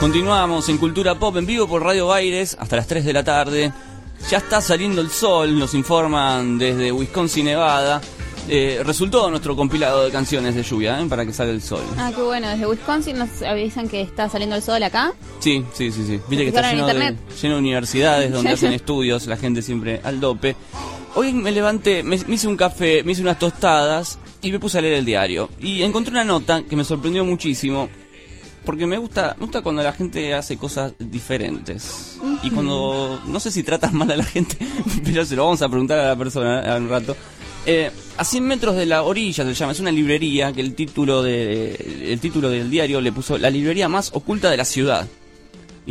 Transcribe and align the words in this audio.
Continuamos 0.00 0.66
en 0.70 0.78
Cultura 0.78 1.14
Pop 1.16 1.36
en 1.36 1.44
vivo 1.44 1.68
por 1.68 1.82
Radio 1.82 2.06
Baires 2.06 2.56
hasta 2.58 2.76
las 2.76 2.86
3 2.86 3.04
de 3.04 3.12
la 3.12 3.22
tarde. 3.22 3.70
Ya 4.30 4.38
está 4.38 4.62
saliendo 4.62 5.02
el 5.02 5.10
sol, 5.10 5.58
nos 5.58 5.74
informan 5.74 6.56
desde 6.56 6.90
Wisconsin, 6.90 7.44
Nevada. 7.44 8.00
Eh, 8.48 8.80
resultó 8.82 9.28
nuestro 9.28 9.54
compilado 9.54 10.02
de 10.06 10.10
canciones 10.10 10.54
de 10.54 10.62
lluvia, 10.62 10.98
¿eh? 10.98 11.04
para 11.06 11.26
que 11.26 11.34
salga 11.34 11.52
el 11.52 11.60
sol. 11.60 11.82
Ah, 11.98 12.12
qué 12.16 12.22
bueno. 12.22 12.48
Desde 12.48 12.66
Wisconsin 12.66 13.18
nos 13.18 13.42
avisan 13.42 13.90
que 13.90 14.00
está 14.00 14.30
saliendo 14.30 14.56
el 14.56 14.62
sol 14.62 14.82
acá. 14.82 15.12
Sí, 15.38 15.66
sí, 15.74 15.92
sí, 15.92 16.06
sí. 16.06 16.18
Viste 16.30 16.44
que 16.44 16.48
está 16.48 16.72
lleno 16.72 16.86
de, 16.86 17.16
lleno 17.42 17.54
de 17.56 17.60
universidades 17.60 18.32
donde 18.32 18.50
hacen 18.54 18.72
estudios, 18.72 19.26
la 19.26 19.36
gente 19.36 19.60
siempre 19.60 20.00
al 20.02 20.18
dope. 20.18 20.56
Hoy 21.14 21.34
me 21.34 21.52
levanté, 21.52 22.02
me, 22.02 22.16
me 22.26 22.34
hice 22.36 22.48
un 22.48 22.56
café, 22.56 23.02
me 23.04 23.12
hice 23.12 23.20
unas 23.20 23.38
tostadas 23.38 24.18
y 24.40 24.50
me 24.50 24.58
puse 24.58 24.78
a 24.78 24.80
leer 24.80 24.94
el 24.94 25.04
diario. 25.04 25.50
Y 25.60 25.82
encontré 25.82 26.10
una 26.10 26.24
nota 26.24 26.62
que 26.62 26.74
me 26.74 26.84
sorprendió 26.84 27.22
muchísimo. 27.22 27.90
Porque 28.64 28.86
me 28.86 28.98
gusta, 28.98 29.34
me 29.38 29.46
gusta 29.46 29.62
cuando 29.62 29.82
la 29.82 29.92
gente 29.92 30.34
hace 30.34 30.56
cosas 30.56 30.92
diferentes. 30.98 32.18
Y 32.42 32.50
cuando, 32.50 33.20
no 33.26 33.40
sé 33.40 33.50
si 33.50 33.62
tratas 33.62 33.92
mal 33.92 34.10
a 34.10 34.16
la 34.16 34.24
gente, 34.24 34.56
pero 35.04 35.24
se 35.24 35.36
lo 35.36 35.44
vamos 35.44 35.62
a 35.62 35.68
preguntar 35.68 35.98
a 35.98 36.08
la 36.08 36.16
persona 36.16 36.76
en 36.76 36.84
un 36.84 36.88
rato. 36.88 37.16
Eh, 37.66 37.90
a 38.16 38.24
100 38.24 38.44
metros 38.44 38.76
de 38.76 38.86
la 38.86 39.02
orilla 39.02 39.44
se 39.44 39.54
llama, 39.54 39.72
es 39.72 39.80
una 39.80 39.90
librería 39.90 40.52
que 40.52 40.60
el 40.60 40.74
título, 40.74 41.22
de, 41.22 41.72
el 42.10 42.20
título 42.20 42.48
del 42.48 42.70
diario 42.70 43.00
le 43.00 43.12
puso 43.12 43.36
La 43.38 43.50
librería 43.50 43.88
más 43.88 44.10
oculta 44.14 44.50
de 44.50 44.56
la 44.56 44.64
ciudad. 44.64 45.06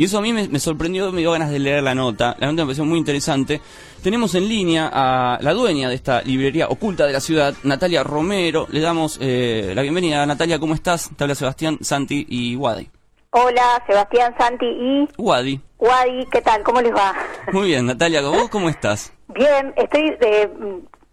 Y 0.00 0.04
eso 0.04 0.16
a 0.16 0.22
mí 0.22 0.32
me, 0.32 0.48
me 0.48 0.58
sorprendió, 0.58 1.12
me 1.12 1.20
dio 1.20 1.30
ganas 1.30 1.50
de 1.50 1.58
leer 1.58 1.82
la 1.82 1.94
nota. 1.94 2.34
La 2.38 2.46
nota 2.46 2.62
me 2.62 2.68
pareció 2.68 2.86
muy 2.86 2.98
interesante. 2.98 3.60
Tenemos 4.02 4.34
en 4.34 4.48
línea 4.48 4.88
a 4.90 5.38
la 5.42 5.52
dueña 5.52 5.90
de 5.90 5.94
esta 5.94 6.22
librería 6.22 6.68
oculta 6.68 7.06
de 7.06 7.12
la 7.12 7.20
ciudad, 7.20 7.52
Natalia 7.64 8.02
Romero. 8.02 8.66
Le 8.70 8.80
damos 8.80 9.18
eh, 9.20 9.74
la 9.74 9.82
bienvenida. 9.82 10.24
Natalia, 10.24 10.58
¿cómo 10.58 10.72
estás? 10.72 11.10
Te 11.14 11.22
habla 11.22 11.34
Sebastián, 11.34 11.76
Santi 11.82 12.24
y 12.30 12.56
Wadi. 12.56 12.88
Hola, 13.32 13.84
Sebastián, 13.86 14.34
Santi 14.38 14.64
y 14.64 15.06
Wadi. 15.18 15.60
Wadi, 15.76 16.24
¿qué 16.32 16.40
tal? 16.40 16.62
¿Cómo 16.62 16.80
les 16.80 16.94
va? 16.94 17.14
Muy 17.52 17.66
bien, 17.66 17.84
Natalia, 17.84 18.22
¿vos 18.22 18.48
cómo 18.48 18.70
estás? 18.70 19.12
Bien, 19.28 19.74
estoy 19.76 20.16
eh, 20.22 20.48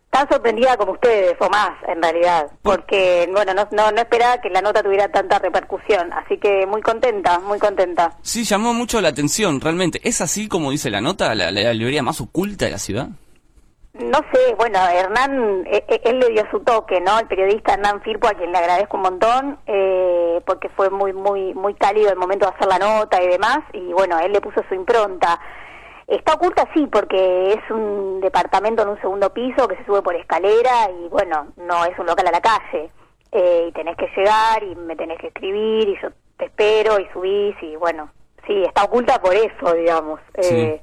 tan 0.10 0.28
sorprendida 0.30 0.78
como 0.78 0.94
ustedes, 0.94 1.36
o 1.40 1.50
más, 1.50 1.72
en 1.88 2.02
realidad, 2.02 2.48
porque, 2.62 3.30
bueno, 3.32 3.54
no, 3.54 3.68
no, 3.72 3.92
no 3.92 4.02
esperaba 4.02 4.40
que 4.40 4.50
la 4.50 4.62
nota 4.62 4.82
tuviera 4.82 5.10
tanta 5.10 5.40
repercusión, 5.40 6.12
así 6.14 6.38
que 6.38 6.66
muy 6.66 6.82
contenta, 6.82 7.40
muy 7.40 7.60
contenta. 7.60 8.14
Sí, 8.22 8.44
llamó 8.44 8.74
mucho 8.74 9.02
la 9.02 9.10
atención, 9.10 9.62
realmente. 9.62 10.00
¿Es 10.04 10.22
así 10.22 10.48
como 10.48 10.72
dice 10.72 10.90
la 10.90 11.02
nota, 11.02 11.36
la, 11.36 11.52
la 11.52 11.74
librería 11.74 12.04
más 12.04 12.22
oculta 12.22 12.66
de 12.66 12.72
la 12.72 12.80
ciudad? 12.80 13.10
No 13.94 14.20
sé, 14.32 14.54
bueno, 14.56 14.78
Hernán, 14.88 15.66
eh, 15.66 15.84
eh, 15.88 16.02
él 16.04 16.20
le 16.20 16.30
dio 16.30 16.44
su 16.52 16.60
toque, 16.60 17.02
¿no? 17.02 17.18
El 17.18 17.28
periodista 17.28 17.74
Hernán 17.74 18.02
Firpo, 18.04 18.28
a 18.28 18.34
quien 18.36 18.52
le 18.52 18.58
agradezco 18.60 18.98
un 18.98 19.04
montón, 19.04 19.60
eh, 19.66 20.40
porque 20.46 20.70
fue 20.70 20.92
muy, 20.92 21.14
muy, 21.14 21.56
muy 21.56 21.74
cálido 21.74 22.12
el 22.12 22.18
momento 22.18 22.46
de 22.46 22.54
hacer 22.54 22.68
la 22.68 22.78
nota 22.78 23.22
y 23.24 23.28
demás, 23.28 23.60
y 23.74 23.92
bueno, 23.94 24.20
él 24.20 24.34
le 24.34 24.42
puso 24.42 24.62
su 24.70 24.76
impronta. 24.76 25.40
Está 26.08 26.36
oculta, 26.36 26.68
sí, 26.74 26.88
porque 26.88 27.54
es 27.54 27.72
un 27.72 28.22
departamento 28.22 28.82
en 28.82 28.90
un 28.90 29.02
segundo 29.02 29.34
piso 29.34 29.68
que 29.68 29.76
se 29.76 29.86
sube 29.86 30.02
por 30.02 30.16
escalera 30.16 30.90
y 30.90 31.10
bueno, 31.10 31.48
no 31.58 31.84
es 31.86 32.00
un 32.00 32.06
local 32.06 32.28
a 32.28 32.32
la 32.32 32.42
calle. 32.42 32.90
Eh, 33.32 33.66
y 33.68 33.72
tenés 33.74 33.98
que 33.98 34.10
llegar 34.16 34.64
y 34.64 34.74
me 34.76 34.96
tenés 34.96 35.20
que 35.20 35.28
escribir 35.28 35.90
y 35.90 36.02
yo 36.02 36.10
te 36.38 36.46
espero 36.46 36.98
y 37.00 37.08
subís 37.12 37.56
y 37.62 37.76
bueno, 37.76 38.10
sí, 38.48 38.64
está 38.64 38.86
oculta 38.86 39.20
por 39.22 39.36
eso, 39.36 39.74
digamos. 39.74 40.22
Eh, 40.36 40.82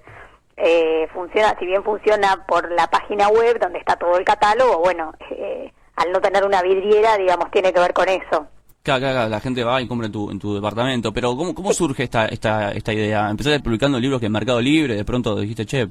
eh, 0.56 1.08
funciona, 1.12 1.56
si 1.58 1.66
bien 1.66 1.82
funciona 1.82 2.44
por 2.46 2.70
la 2.70 2.86
página 2.88 3.28
web 3.28 3.58
donde 3.58 3.78
está 3.78 3.96
todo 3.96 4.18
el 4.18 4.24
catálogo, 4.24 4.78
bueno, 4.78 5.12
eh, 5.30 5.72
al 5.96 6.12
no 6.12 6.20
tener 6.20 6.44
una 6.44 6.62
vidriera, 6.62 7.16
digamos, 7.16 7.50
tiene 7.50 7.72
que 7.72 7.80
ver 7.80 7.92
con 7.92 8.08
eso. 8.08 8.46
Claro, 8.84 9.30
la 9.30 9.40
gente 9.40 9.64
va 9.64 9.80
y 9.80 9.88
compra 9.88 10.08
en 10.08 10.12
tu, 10.12 10.30
en 10.30 10.38
tu 10.38 10.54
departamento. 10.54 11.10
Pero 11.10 11.34
¿cómo, 11.34 11.54
cómo 11.54 11.72
surge 11.72 12.02
esta, 12.02 12.26
esta, 12.26 12.70
esta 12.70 12.92
idea? 12.92 13.30
Empezaste 13.30 13.60
publicando 13.60 13.98
libros 13.98 14.20
que 14.20 14.26
en 14.26 14.32
Mercado 14.32 14.60
Libre, 14.60 14.94
de 14.94 15.06
pronto 15.06 15.40
dijiste, 15.40 15.64
che, 15.64 15.88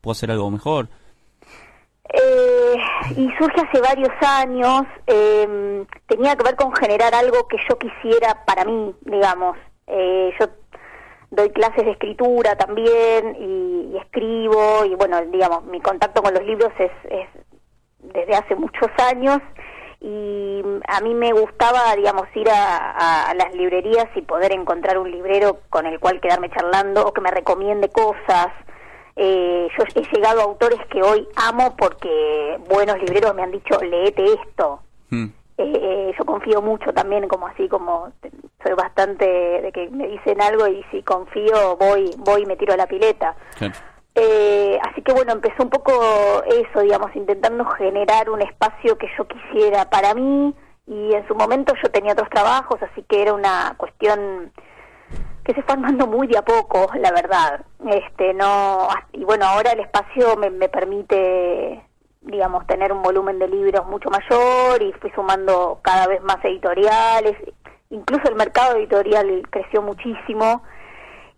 ¿puedo 0.00 0.12
hacer 0.12 0.30
algo 0.30 0.48
mejor? 0.48 0.86
Eh, 2.08 2.76
y 3.16 3.28
surge 3.36 3.60
hace 3.60 3.80
varios 3.80 4.12
años, 4.20 4.82
eh, 5.08 5.84
tenía 6.06 6.36
que 6.36 6.44
ver 6.44 6.54
con 6.54 6.72
generar 6.76 7.12
algo 7.16 7.48
que 7.48 7.56
yo 7.68 7.76
quisiera 7.76 8.44
para 8.44 8.64
mí, 8.64 8.94
digamos. 9.00 9.56
Eh, 9.88 10.30
yo 10.38 10.46
doy 11.32 11.50
clases 11.50 11.84
de 11.84 11.90
escritura 11.90 12.54
también 12.54 13.34
y, 13.40 13.92
y 13.92 13.96
escribo 13.98 14.84
y 14.84 14.94
bueno, 14.94 15.20
digamos, 15.32 15.64
mi 15.64 15.80
contacto 15.80 16.22
con 16.22 16.32
los 16.32 16.44
libros 16.44 16.70
es, 16.78 16.92
es 17.10 17.28
desde 18.14 18.36
hace 18.36 18.54
muchos 18.54 18.88
años 19.10 19.40
y 20.00 20.62
a 20.88 21.00
mí 21.00 21.14
me 21.14 21.32
gustaba, 21.32 21.94
digamos, 21.96 22.26
ir 22.34 22.48
a, 22.50 23.28
a- 23.30 23.34
las 23.34 23.54
librerías 23.54 24.06
y 24.14 24.22
poder 24.22 24.52
encontrar 24.52 24.98
un 24.98 25.10
librero 25.10 25.60
con 25.70 25.86
el 25.86 25.98
cual 26.00 26.20
quedarme 26.20 26.50
charlando 26.50 27.06
o 27.06 27.12
que 27.12 27.20
me 27.20 27.30
recomiende 27.30 27.88
cosas. 27.88 28.48
Eh, 29.16 29.68
yo 29.76 29.84
he 29.94 30.14
llegado 30.14 30.40
a 30.40 30.44
autores 30.44 30.78
que 30.90 31.02
hoy 31.02 31.26
amo 31.36 31.74
porque 31.76 32.58
buenos 32.68 32.98
libreros 32.98 33.34
me 33.34 33.42
han 33.42 33.50
dicho, 33.52 33.78
leete 33.80 34.24
esto. 34.34 34.80
Hmm. 35.10 35.26
Eh, 35.58 36.12
yo 36.18 36.24
confío 36.26 36.60
mucho 36.60 36.92
también, 36.92 37.26
como 37.28 37.46
así, 37.46 37.66
como 37.66 38.12
soy 38.62 38.74
bastante 38.74 39.24
de 39.26 39.72
que 39.72 39.88
me 39.88 40.06
dicen 40.08 40.42
algo 40.42 40.66
y 40.68 40.84
si 40.90 41.02
confío 41.02 41.76
voy, 41.78 42.10
voy 42.18 42.42
y 42.42 42.46
me 42.46 42.56
tiro 42.56 42.74
a 42.74 42.76
la 42.76 42.86
pileta. 42.86 43.34
Claro. 43.56 43.72
Eh, 44.18 44.78
así 44.82 45.02
que 45.02 45.12
bueno, 45.12 45.32
empezó 45.32 45.62
un 45.62 45.68
poco 45.68 45.92
eso, 46.46 46.80
digamos, 46.80 47.14
intentando 47.14 47.66
generar 47.66 48.30
un 48.30 48.40
espacio 48.40 48.96
que 48.96 49.08
yo 49.16 49.28
quisiera 49.28 49.90
para 49.90 50.14
mí 50.14 50.54
y 50.86 51.12
en 51.12 51.28
su 51.28 51.34
momento 51.34 51.74
yo 51.82 51.90
tenía 51.90 52.14
otros 52.14 52.30
trabajos, 52.30 52.82
así 52.82 53.02
que 53.02 53.20
era 53.20 53.34
una 53.34 53.74
cuestión 53.76 54.52
que 55.44 55.52
se 55.52 55.62
fue 55.62 55.74
armando 55.74 56.06
muy 56.06 56.28
de 56.28 56.38
a 56.38 56.42
poco, 56.42 56.90
la 56.98 57.12
verdad. 57.12 57.66
Este, 57.90 58.32
no, 58.32 58.88
y 59.12 59.22
bueno, 59.24 59.44
ahora 59.44 59.72
el 59.72 59.80
espacio 59.80 60.34
me, 60.38 60.48
me 60.48 60.70
permite, 60.70 61.84
digamos, 62.22 62.66
tener 62.66 62.94
un 62.94 63.02
volumen 63.02 63.38
de 63.38 63.48
libros 63.48 63.84
mucho 63.86 64.08
mayor 64.08 64.82
y 64.82 64.94
fui 64.94 65.10
sumando 65.10 65.80
cada 65.82 66.06
vez 66.06 66.22
más 66.22 66.42
editoriales, 66.42 67.36
incluso 67.90 68.30
el 68.30 68.34
mercado 68.36 68.76
editorial 68.76 69.42
creció 69.50 69.82
muchísimo 69.82 70.62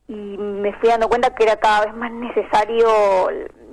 y 0.09 0.39
me 0.39 0.73
fui 0.79 0.89
dando 0.89 1.09
cuenta 1.09 1.35
que 1.35 1.45
era 1.45 1.57
cada 1.57 1.85
vez 1.85 1.95
más 1.95 2.11
necesario, 2.11 2.89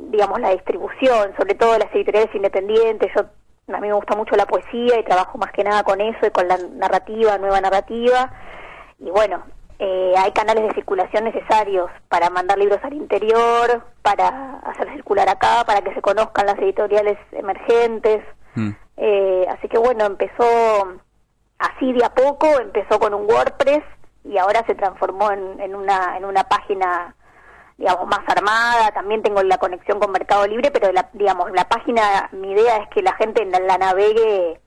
digamos, 0.09 0.39
la 0.41 0.49
distribución, 0.49 1.33
sobre 1.37 1.55
todo 1.55 1.77
las 1.77 1.93
editoriales 1.95 2.35
independientes. 2.35 3.09
Yo 3.15 3.25
a 3.73 3.79
mí 3.79 3.87
me 3.87 3.93
gusta 3.93 4.15
mucho 4.15 4.35
la 4.35 4.45
poesía 4.45 4.99
y 4.99 5.03
trabajo 5.05 5.37
más 5.37 5.51
que 5.53 5.63
nada 5.63 5.83
con 5.83 6.01
eso 6.01 6.27
y 6.27 6.31
con 6.31 6.47
la 6.47 6.57
narrativa, 6.57 7.37
nueva 7.37 7.61
narrativa. 7.61 8.33
Y 8.99 9.09
bueno, 9.09 9.43
eh, 9.79 10.13
hay 10.17 10.31
canales 10.33 10.65
de 10.65 10.73
circulación 10.73 11.23
necesarios 11.23 11.89
para 12.09 12.29
mandar 12.29 12.57
libros 12.57 12.79
al 12.83 12.93
interior, 12.93 13.83
para 14.01 14.59
hacer 14.65 14.91
circular 14.93 15.29
acá, 15.29 15.63
para 15.65 15.81
que 15.81 15.93
se 15.93 16.01
conozcan 16.01 16.47
las 16.47 16.59
editoriales 16.59 17.17
emergentes. 17.31 18.23
Hmm. 18.55 18.71
Eh, 18.97 19.45
así 19.49 19.69
que 19.69 19.77
bueno, 19.77 20.05
empezó 20.05 20.99
así 21.59 21.93
de 21.93 22.03
a 22.03 22.13
poco, 22.13 22.59
empezó 22.59 22.99
con 22.99 23.13
un 23.13 23.25
WordPress 23.25 23.83
y 24.27 24.37
ahora 24.37 24.63
se 24.65 24.75
transformó 24.75 25.31
en, 25.31 25.59
en 25.59 25.75
una 25.75 26.17
en 26.17 26.25
una 26.25 26.43
página 26.45 27.15
digamos 27.77 28.07
más 28.07 28.21
armada. 28.27 28.91
También 28.91 29.21
tengo 29.21 29.43
la 29.43 29.57
conexión 29.57 29.99
con 29.99 30.11
Mercado 30.11 30.47
Libre 30.47 30.71
pero 30.71 30.91
la, 30.91 31.09
digamos 31.13 31.51
la 31.51 31.67
página 31.67 32.29
mi 32.31 32.51
idea 32.51 32.77
es 32.77 32.89
que 32.89 33.01
la 33.01 33.13
gente 33.13 33.45
la, 33.45 33.59
la 33.59 33.77
navegue 33.77 34.59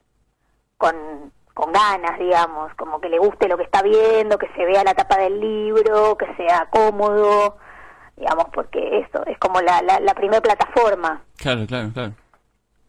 con 0.77 0.95
con 1.53 1.73
ganas 1.73 2.17
digamos 2.19 2.73
como 2.75 3.01
que 3.01 3.09
le 3.09 3.19
guste 3.19 3.49
lo 3.49 3.57
que 3.57 3.63
está 3.63 3.81
viendo 3.81 4.37
que 4.37 4.47
se 4.55 4.65
vea 4.65 4.83
la 4.83 4.93
tapa 4.93 5.17
del 5.17 5.39
libro 5.39 6.17
que 6.17 6.33
sea 6.35 6.67
cómodo 6.69 7.57
digamos 8.15 8.45
porque 8.53 8.99
eso 8.99 9.25
es 9.25 9.37
como 9.39 9.59
la 9.61 9.81
la, 9.81 9.99
la 9.99 10.13
primera 10.13 10.41
plataforma. 10.41 11.21
Claro, 11.37 11.65
claro, 11.67 11.89
claro. 11.93 12.13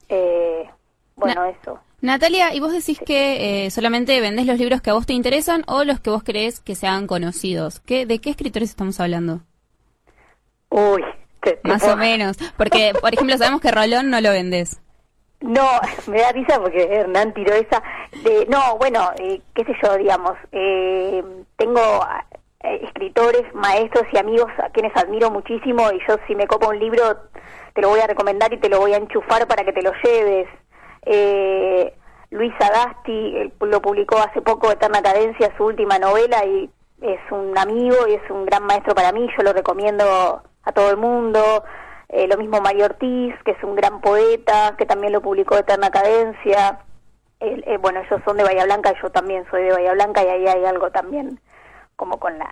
eh, 0.08 0.70
bueno 1.17 1.44
eso 1.46 1.81
Natalia, 2.02 2.55
¿y 2.55 2.61
vos 2.61 2.73
decís 2.73 2.99
que 3.05 3.67
eh, 3.67 3.70
solamente 3.70 4.19
vendés 4.20 4.47
los 4.47 4.58
libros 4.58 4.81
que 4.81 4.91
a 4.91 4.94
vos 4.94 5.05
te 5.06 5.12
interesan 5.12 5.64
o 5.67 5.85
los 5.85 6.00
que 6.00 6.11
vos 6.11 6.23
crees 6.25 6.61
que 6.61 6.75
sean 6.75 7.06
conocidos? 7.06 7.81
¿Qué, 7.81 8.06
¿De 8.06 8.20
qué 8.20 8.31
escritores 8.31 8.70
estamos 8.70 8.99
hablando? 9.00 9.41
Uy, 10.70 11.05
te- 11.43 11.56
te 11.56 11.69
Más 11.69 11.82
puedo- 11.82 11.94
o 11.94 11.97
menos. 11.99 12.37
Porque, 12.56 12.93
por 13.00 13.12
ejemplo, 13.12 13.37
sabemos 13.37 13.61
que 13.61 13.70
Rolón 13.70 14.08
no 14.08 14.20
lo 14.20 14.31
vendés. 14.31 14.81
No, 15.41 15.69
me 16.06 16.20
da 16.20 16.32
risa 16.32 16.58
porque 16.61 16.85
Hernán 16.85 17.35
tiró 17.35 17.52
esa. 17.55 17.82
De, 18.25 18.46
no, 18.49 18.76
bueno, 18.79 19.11
eh, 19.19 19.43
qué 19.55 19.64
sé 19.64 19.73
yo, 19.82 19.96
digamos, 19.99 20.32
eh, 20.53 21.23
tengo 21.56 21.81
eh, 22.64 22.81
escritores, 22.85 23.43
maestros 23.55 24.05
y 24.12 24.17
amigos 24.19 24.50
a 24.62 24.70
quienes 24.70 24.96
admiro 24.96 25.31
muchísimo 25.31 25.91
y 25.93 25.99
yo 26.08 26.17
si 26.26 26.35
me 26.35 26.46
copa 26.46 26.69
un 26.69 26.79
libro 26.79 27.03
te 27.75 27.82
lo 27.82 27.88
voy 27.91 28.00
a 28.00 28.06
recomendar 28.06 28.53
y 28.53 28.58
te 28.58 28.69
lo 28.69 28.81
voy 28.81 28.93
a 28.94 28.96
enchufar 28.96 29.46
para 29.46 29.64
que 29.64 29.73
te 29.73 29.82
lo 29.82 29.93
lleves. 30.03 30.49
Eh, 31.02 31.94
Luis 32.31 32.52
Agasti 32.61 33.37
él 33.37 33.52
lo 33.61 33.82
publicó 33.82 34.19
hace 34.19 34.41
poco, 34.41 34.70
Eterna 34.70 35.02
Cadencia, 35.02 35.52
su 35.56 35.64
última 35.64 35.99
novela 35.99 36.44
y 36.44 36.70
es 37.00 37.20
un 37.31 37.56
amigo 37.56 37.97
y 38.08 38.14
es 38.14 38.31
un 38.31 38.44
gran 38.44 38.64
maestro 38.64 38.94
para 38.94 39.12
mí, 39.12 39.29
yo 39.37 39.43
lo 39.43 39.52
recomiendo 39.52 40.43
a 40.62 40.73
todo 40.73 40.91
el 40.91 40.97
mundo. 40.97 41.64
Eh, 42.08 42.26
lo 42.26 42.37
mismo 42.37 42.61
Mario 42.61 42.87
Ortiz, 42.87 43.35
que 43.44 43.52
es 43.52 43.62
un 43.62 43.76
gran 43.76 44.00
poeta, 44.00 44.75
que 44.76 44.85
también 44.87 45.12
lo 45.12 45.23
publicó 45.23 45.56
Eterna 45.56 45.91
Cadencia. 45.91 46.81
Él, 47.38 47.64
eh, 47.67 47.79
bueno, 47.79 48.00
ellos 48.00 48.20
son 48.25 48.37
de 48.37 48.44
Bahía 48.44 48.64
Blanca, 48.64 48.93
yo 49.00 49.11
también 49.11 49.44
soy 49.50 49.62
de 49.62 49.73
Bahía 49.73 49.94
Blanca 49.94 50.23
y 50.23 50.29
ahí 50.29 50.46
hay 50.46 50.64
algo 50.64 50.91
también 50.91 51.41
como 51.96 52.19
con 52.19 52.38
la, 52.38 52.50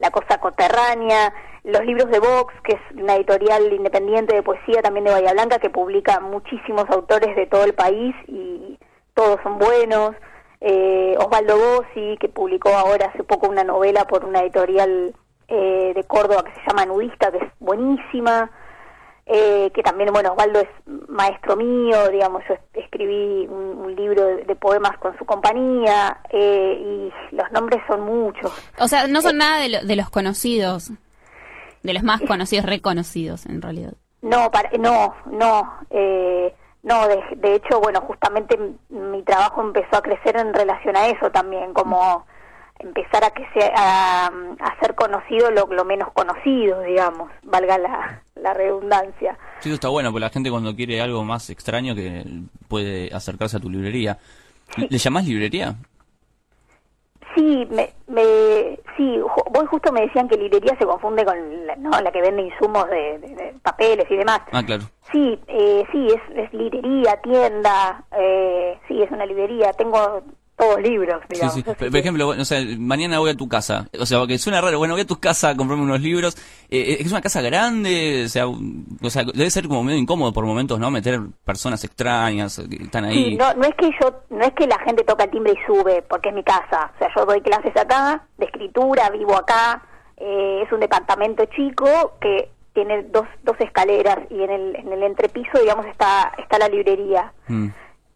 la 0.00 0.10
cosa 0.10 0.40
coterránea. 0.40 1.32
Los 1.62 1.84
libros 1.84 2.10
de 2.10 2.18
Vox, 2.18 2.52
que 2.64 2.72
es 2.72 2.80
una 2.96 3.14
editorial 3.14 3.72
independiente 3.72 4.34
de 4.34 4.42
poesía 4.42 4.82
también 4.82 5.04
de 5.04 5.12
Bahía 5.12 5.32
Blanca, 5.32 5.58
que 5.58 5.70
publica 5.70 6.18
muchísimos 6.18 6.86
autores 6.88 7.36
de 7.36 7.46
todo 7.46 7.64
el 7.64 7.74
país 7.74 8.14
y 8.26 8.78
todos 9.14 9.38
son 9.42 9.58
buenos. 9.58 10.12
Eh, 10.62 11.14
Osvaldo 11.18 11.56
Bossi, 11.56 12.16
que 12.18 12.28
publicó 12.28 12.70
ahora 12.70 13.06
hace 13.06 13.22
poco 13.24 13.48
una 13.48 13.62
novela 13.62 14.06
por 14.06 14.24
una 14.24 14.40
editorial 14.40 15.14
eh, 15.48 15.92
de 15.94 16.04
Córdoba 16.04 16.44
que 16.44 16.54
se 16.54 16.66
llama 16.66 16.86
Nudista, 16.86 17.30
que 17.30 17.38
es 17.38 17.52
buenísima. 17.60 18.50
Eh, 19.32 19.70
que 19.72 19.82
también, 19.84 20.12
bueno, 20.12 20.32
Osvaldo 20.32 20.58
es 20.60 20.68
maestro 21.08 21.54
mío, 21.56 22.08
digamos, 22.10 22.42
yo 22.48 22.54
es- 22.54 22.60
escribí 22.84 23.46
un, 23.46 23.78
un 23.78 23.94
libro 23.94 24.24
de, 24.24 24.44
de 24.44 24.56
poemas 24.56 24.98
con 24.98 25.16
su 25.18 25.24
compañía 25.24 26.18
eh, 26.30 27.10
y 27.30 27.36
los 27.36 27.50
nombres 27.52 27.80
son 27.86 28.00
muchos. 28.00 28.50
O 28.78 28.88
sea, 28.88 29.06
no 29.06 29.20
son 29.22 29.36
nada 29.36 29.60
de, 29.60 29.68
lo- 29.68 29.82
de 29.84 29.94
los 29.96 30.10
conocidos. 30.10 30.90
De 31.82 31.94
los 31.94 32.02
más 32.02 32.20
conocidos, 32.22 32.66
reconocidos, 32.66 33.46
en 33.46 33.62
realidad. 33.62 33.92
No, 34.22 34.50
para, 34.50 34.68
no, 34.78 35.14
no, 35.26 35.72
eh, 35.90 36.52
no, 36.82 37.06
de, 37.08 37.22
de 37.36 37.54
hecho, 37.54 37.80
bueno, 37.80 38.00
justamente 38.02 38.58
mi 38.90 39.22
trabajo 39.22 39.62
empezó 39.62 39.96
a 39.96 40.02
crecer 40.02 40.36
en 40.36 40.52
relación 40.52 40.96
a 40.96 41.06
eso 41.06 41.30
también, 41.30 41.72
como 41.72 42.26
empezar 42.80 43.24
a 43.24 43.30
que 43.30 43.46
sea, 43.54 43.72
a, 43.76 44.26
a 44.26 44.80
ser 44.80 44.94
conocido 44.94 45.50
lo, 45.50 45.66
lo 45.66 45.84
menos 45.84 46.12
conocido, 46.12 46.80
digamos, 46.82 47.30
valga 47.42 47.78
la, 47.78 48.22
la 48.34 48.54
redundancia. 48.54 49.38
Sí, 49.60 49.68
eso 49.68 49.74
está 49.74 49.88
bueno, 49.88 50.10
porque 50.10 50.20
la 50.24 50.30
gente 50.30 50.50
cuando 50.50 50.74
quiere 50.74 51.00
algo 51.00 51.22
más 51.24 51.48
extraño 51.50 51.94
que 51.94 52.24
puede 52.68 53.14
acercarse 53.14 53.56
a 53.58 53.60
tu 53.60 53.70
librería. 53.70 54.18
¿Le 54.76 54.98
llamás 54.98 55.26
librería? 55.26 55.74
Sí, 57.34 57.66
me, 57.70 57.90
me, 58.08 58.78
sí, 58.96 59.18
vos 59.50 59.68
justo 59.68 59.92
me 59.92 60.00
decían 60.02 60.28
que 60.28 60.36
librería 60.36 60.76
se 60.78 60.84
confunde 60.84 61.24
con 61.24 61.66
la, 61.66 61.76
¿no? 61.76 61.90
la 61.90 62.10
que 62.10 62.20
vende 62.20 62.42
insumos 62.42 62.88
de, 62.90 63.18
de- 63.18 63.34
de 63.36 63.54
papeles 63.62 64.06
y 64.10 64.16
demás. 64.16 64.40
Ah, 64.50 64.64
claro. 64.64 64.82
Sí, 65.12 65.38
eh, 65.46 65.84
sí, 65.92 66.06
es, 66.08 66.36
es 66.36 66.52
librería, 66.52 67.16
tienda, 67.22 68.04
eh, 68.18 68.78
sí, 68.88 69.00
es 69.02 69.10
una 69.12 69.26
librería. 69.26 69.72
Tengo 69.74 70.22
todos 70.60 70.80
libros, 70.82 71.20
Sí, 71.22 71.34
digamos. 71.34 71.54
sí. 71.54 71.64
así 71.66 71.90
Por 71.90 71.96
ejemplo, 71.96 72.28
o 72.28 72.44
sea, 72.44 72.60
mañana 72.78 73.18
voy 73.18 73.30
a 73.30 73.36
tu 73.36 73.48
casa. 73.48 73.88
O 73.98 74.06
sea, 74.06 74.26
que 74.26 74.38
suena 74.38 74.60
raro. 74.60 74.78
Bueno, 74.78 74.94
voy 74.94 75.00
a 75.00 75.06
tu 75.06 75.18
casa 75.18 75.48
a 75.50 75.56
comprarme 75.56 75.84
unos 75.84 76.00
libros. 76.00 76.36
Eh, 76.70 76.98
¿Es 77.00 77.10
una 77.10 77.20
casa 77.20 77.40
grande? 77.42 78.24
O 78.26 78.28
sea, 78.28 78.46
o 78.46 79.10
sea, 79.10 79.24
debe 79.24 79.50
ser 79.50 79.66
como 79.66 79.82
medio 79.82 79.98
incómodo 79.98 80.32
por 80.32 80.44
momentos, 80.44 80.78
¿no? 80.78 80.90
Meter 80.90 81.20
personas 81.44 81.82
extrañas 81.84 82.58
eh, 82.58 82.68
que 82.70 82.84
están 82.84 83.04
ahí. 83.06 83.30
Sí, 83.30 83.36
no, 83.36 83.52
no 83.54 83.64
es 83.64 83.74
que 83.74 83.90
yo, 84.00 84.20
no 84.30 84.44
es 84.44 84.52
que 84.52 84.66
la 84.66 84.78
gente 84.80 85.02
toca 85.04 85.24
el 85.24 85.30
timbre 85.30 85.52
y 85.54 85.66
sube, 85.66 86.02
porque 86.02 86.28
es 86.28 86.34
mi 86.34 86.44
casa. 86.44 86.92
O 86.94 86.98
sea, 86.98 87.08
yo 87.16 87.24
doy 87.26 87.40
clases 87.40 87.76
acá, 87.76 88.24
de 88.38 88.44
escritura, 88.46 89.10
vivo 89.10 89.34
acá. 89.36 89.82
eh, 90.18 90.62
es 90.66 90.70
un 90.72 90.80
departamento 90.80 91.44
chico 91.56 92.12
que 92.20 92.50
tiene 92.74 93.02
dos, 93.04 93.26
dos 93.42 93.56
escaleras 93.58 94.18
y 94.30 94.42
en 94.42 94.50
el, 94.50 94.76
en 94.76 94.92
el 94.92 95.02
entrepiso, 95.02 95.58
digamos, 95.60 95.86
está, 95.86 96.30
está 96.38 96.58
la 96.58 96.68
librería. 96.68 97.32
Mm. 97.48 97.68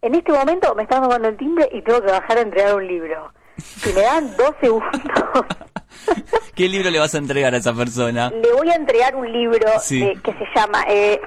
En 0.05 0.13
este 0.13 0.31
momento 0.31 0.75
me 0.75 0.83
están 0.83 1.01
tocando 1.01 1.27
el 1.29 1.35
timbre 1.35 1.67
y 1.73 1.81
tengo 1.81 1.99
que 1.99 2.11
bajar 2.11 2.37
a 2.37 2.41
entregar 2.41 2.75
un 2.75 2.85
libro. 2.87 3.33
Si 3.57 3.91
me 3.91 4.01
dan 4.01 4.37
dos 4.37 4.51
segundos, 4.61 4.91
¿Qué 6.55 6.69
libro 6.69 6.91
le 6.91 6.99
vas 6.99 7.15
a 7.15 7.17
entregar 7.17 7.55
a 7.55 7.57
esa 7.57 7.73
persona? 7.73 8.29
le 8.29 8.53
voy 8.53 8.69
a 8.69 8.75
entregar 8.75 9.15
un 9.15 9.31
libro 9.31 9.67
Sí. 9.79 10.01
de- 10.05 10.21
que 10.21 10.31
se 10.33 10.45
llama, 10.55 10.83
eh, 10.87 11.19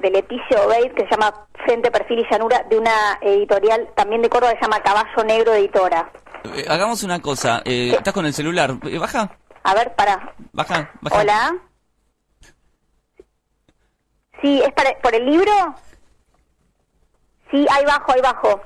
de 0.00 0.10
Leticia 0.10 0.60
Obeid, 0.66 0.90
que 0.94 1.04
se 1.04 1.10
llama 1.12 1.46
Frente, 1.64 1.92
Perfil 1.92 2.18
y 2.18 2.26
Llanura, 2.28 2.64
de 2.68 2.78
una 2.78 2.90
editorial 3.20 3.88
también 3.94 4.22
de 4.22 4.28
Córdoba, 4.28 4.52
que 4.54 4.58
se 4.58 4.64
llama 4.64 4.82
Caballo 4.82 5.24
Negro 5.24 5.54
Editora. 5.54 6.10
Eh, 6.56 6.64
hagamos 6.68 7.04
una 7.04 7.22
cosa. 7.22 7.62
Eh, 7.64 7.92
¿Estás 7.96 8.12
con 8.12 8.26
el 8.26 8.34
celular? 8.34 8.72
Eh, 8.90 8.98
baja, 8.98 9.36
A 9.62 9.74
ver, 9.74 9.94
para. 9.94 10.34
baja, 10.52 10.90
baja. 11.00 11.20
Hola. 11.20 11.54
Sí, 14.42 14.60
¿es 14.66 14.72
para, 14.72 14.98
por 15.00 15.14
el 15.14 15.24
libro? 15.26 15.52
Sí, 17.50 17.66
ahí 17.70 17.84
bajo, 17.84 18.12
ahí 18.12 18.20
bajo. 18.20 18.60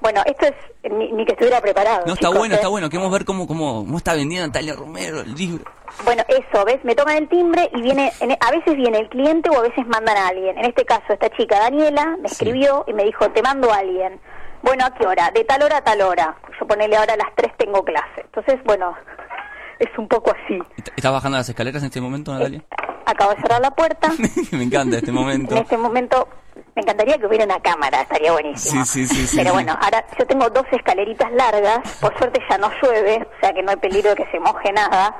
Bueno, 0.00 0.22
esto 0.26 0.46
es 0.46 0.92
ni, 0.92 1.10
ni 1.12 1.24
que 1.24 1.32
estuviera 1.32 1.60
preparado. 1.60 2.04
No, 2.06 2.12
está 2.12 2.26
chicos, 2.28 2.38
bueno, 2.38 2.54
¿eh? 2.54 2.56
está 2.56 2.68
bueno. 2.68 2.88
Queremos 2.88 3.10
ver 3.10 3.24
cómo, 3.24 3.46
cómo, 3.48 3.84
cómo 3.84 3.96
está 3.98 4.14
vendiendo 4.14 4.46
Natalia 4.46 4.74
Romero 4.74 5.20
el 5.20 5.34
libro. 5.34 5.64
Bueno, 6.04 6.22
eso, 6.28 6.64
¿ves? 6.64 6.78
Me 6.84 6.94
tocan 6.94 7.16
el 7.16 7.28
timbre 7.28 7.68
y 7.74 7.82
viene, 7.82 8.12
en- 8.20 8.32
a 8.40 8.50
veces 8.52 8.76
viene 8.76 8.98
el 8.98 9.08
cliente 9.08 9.50
o 9.50 9.58
a 9.58 9.62
veces 9.62 9.84
mandan 9.88 10.16
a 10.16 10.28
alguien. 10.28 10.56
En 10.58 10.66
este 10.66 10.84
caso, 10.84 11.04
esta 11.12 11.28
chica, 11.30 11.58
Daniela, 11.58 12.16
me 12.20 12.28
Sí. 12.28 12.34
escribió 12.34 12.84
y 12.86 12.92
me 12.92 13.04
dijo, 13.04 13.28
te 13.30 13.42
mando 13.42 13.72
a 13.72 13.78
alguien. 13.78 14.20
Bueno, 14.62 14.84
¿a 14.84 14.94
qué 14.94 15.06
hora? 15.06 15.30
De 15.32 15.42
tal 15.44 15.62
hora 15.62 15.78
a 15.78 15.84
tal 15.84 16.00
hora. 16.02 16.36
Yo 16.60 16.66
ponele 16.66 16.96
ahora 16.96 17.14
a 17.14 17.16
las 17.16 17.34
3 17.34 17.52
tengo 17.56 17.82
clase. 17.84 18.20
Entonces, 18.22 18.62
bueno, 18.64 18.94
es 19.80 19.88
un 19.98 20.06
poco 20.06 20.30
así. 20.30 20.58
¿Est- 20.76 20.88
¿Estás 20.96 21.12
bajando 21.12 21.38
las 21.38 21.48
escaleras 21.48 21.82
en 21.82 21.86
este 21.86 22.00
momento, 22.00 22.32
Natalia? 22.32 22.62
Acabo 23.06 23.32
de 23.34 23.40
cerrar 23.42 23.60
la 23.60 23.70
puerta. 23.72 24.08
Me 24.52 24.62
encanta 24.62 24.98
este 24.98 25.12
momento. 25.12 25.54
En 25.56 25.62
este 25.62 25.76
momento 25.76 26.28
me 26.76 26.82
encantaría 26.82 27.16
que 27.18 27.26
hubiera 27.26 27.44
una 27.46 27.58
cámara, 27.60 28.02
estaría 28.02 28.32
buenísimo. 28.32 28.84
Sí, 28.84 29.06
sí, 29.06 29.14
sí, 29.14 29.26
sí, 29.26 29.36
Pero 29.38 29.48
sí. 29.50 29.54
bueno, 29.54 29.78
ahora 29.80 30.04
yo 30.18 30.26
tengo 30.26 30.50
dos 30.50 30.64
escaleritas 30.70 31.32
largas, 31.32 31.78
por 32.02 32.16
suerte 32.18 32.38
ya 32.50 32.58
no 32.58 32.70
llueve, 32.82 33.26
o 33.26 33.40
sea 33.40 33.52
que 33.54 33.62
no 33.62 33.70
hay 33.70 33.76
peligro 33.78 34.10
de 34.10 34.16
que 34.16 34.30
se 34.30 34.38
moje 34.38 34.70
nada. 34.72 35.16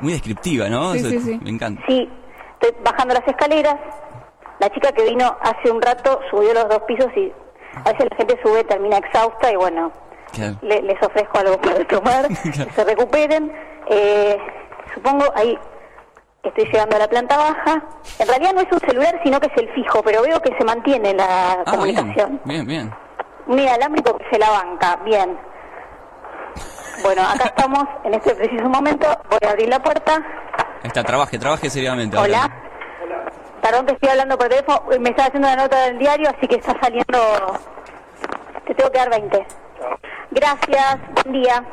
Muy 0.00 0.12
descriptiva, 0.12 0.68
¿no? 0.68 0.92
Sí, 0.92 0.98
Eso- 0.98 1.08
sí, 1.08 1.20
sí. 1.20 1.40
Me 1.42 1.50
encanta. 1.50 1.82
Sí, 1.88 2.06
estoy 2.60 2.76
bajando 2.84 3.14
las 3.14 3.26
escaleras. 3.26 3.76
La 4.60 4.68
chica 4.68 4.92
que 4.92 5.04
vino 5.04 5.36
hace 5.40 5.70
un 5.70 5.80
rato 5.80 6.20
subió 6.30 6.52
los 6.52 6.68
dos 6.68 6.82
pisos 6.86 7.08
y 7.16 7.32
a 7.84 7.90
veces 7.90 8.06
la 8.10 8.16
gente 8.18 8.38
sube, 8.44 8.62
termina 8.64 8.98
exhausta 8.98 9.50
y 9.50 9.56
bueno, 9.56 9.90
Claro. 10.34 10.56
le- 10.60 10.82
les 10.82 11.02
ofrezco 11.02 11.38
algo 11.38 11.58
para 11.62 11.82
tomar, 11.86 12.28
Claro. 12.52 12.66
que 12.68 12.72
se 12.74 12.84
recuperen. 12.84 13.50
Eh, 13.88 14.36
supongo 14.94 15.24
ahí 15.34 15.58
estoy 16.42 16.64
llegando 16.64 16.96
a 16.96 16.98
la 17.00 17.08
planta 17.08 17.36
baja. 17.36 17.82
En 18.18 18.26
realidad 18.28 18.52
no 18.54 18.60
es 18.60 18.72
un 18.72 18.80
celular, 18.80 19.20
sino 19.24 19.40
que 19.40 19.46
es 19.46 19.56
el 19.56 19.68
fijo, 19.74 20.02
pero 20.02 20.22
veo 20.22 20.40
que 20.40 20.54
se 20.56 20.64
mantiene 20.64 21.14
la 21.14 21.52
Ah, 21.52 21.56
bien, 21.56 21.64
comunicación. 21.96 22.40
bien, 22.44 22.66
bien. 22.66 22.94
Un 23.46 23.58
inalámbrico 23.58 24.16
que 24.18 24.24
se 24.30 24.38
la 24.38 24.50
banca, 24.50 24.96
bien. 25.04 25.38
Bueno, 27.02 27.22
acá 27.22 27.46
estamos 27.46 27.84
en 28.04 28.14
este 28.14 28.34
preciso 28.34 28.68
momento. 28.68 29.06
Voy 29.30 29.38
a 29.46 29.50
abrir 29.50 29.68
la 29.68 29.80
puerta. 29.82 30.22
Está, 30.82 31.02
trabaje, 31.02 31.38
trabaje 31.38 31.68
seriamente. 31.70 32.16
Hola. 32.16 32.42
ahora. 32.42 32.54
Perdón 33.62 33.86
que 33.86 33.92
estoy 33.94 34.08
hablando 34.10 34.36
por 34.38 34.48
teléfono. 34.48 34.82
Uy, 34.88 34.98
Me 34.98 35.10
estaba 35.10 35.28
haciendo 35.28 35.48
una 35.48 35.56
nota 35.62 35.78
del 35.84 35.98
diario, 35.98 36.28
así 36.36 36.46
que 36.48 36.56
está 36.56 36.74
saliendo. 36.80 37.18
Te 38.66 38.74
tengo 38.74 38.90
que 38.90 38.98
dar 38.98 39.10
20. 39.10 39.46
Gracias. 40.30 40.98
Buen 41.24 41.42
día. 41.42 41.64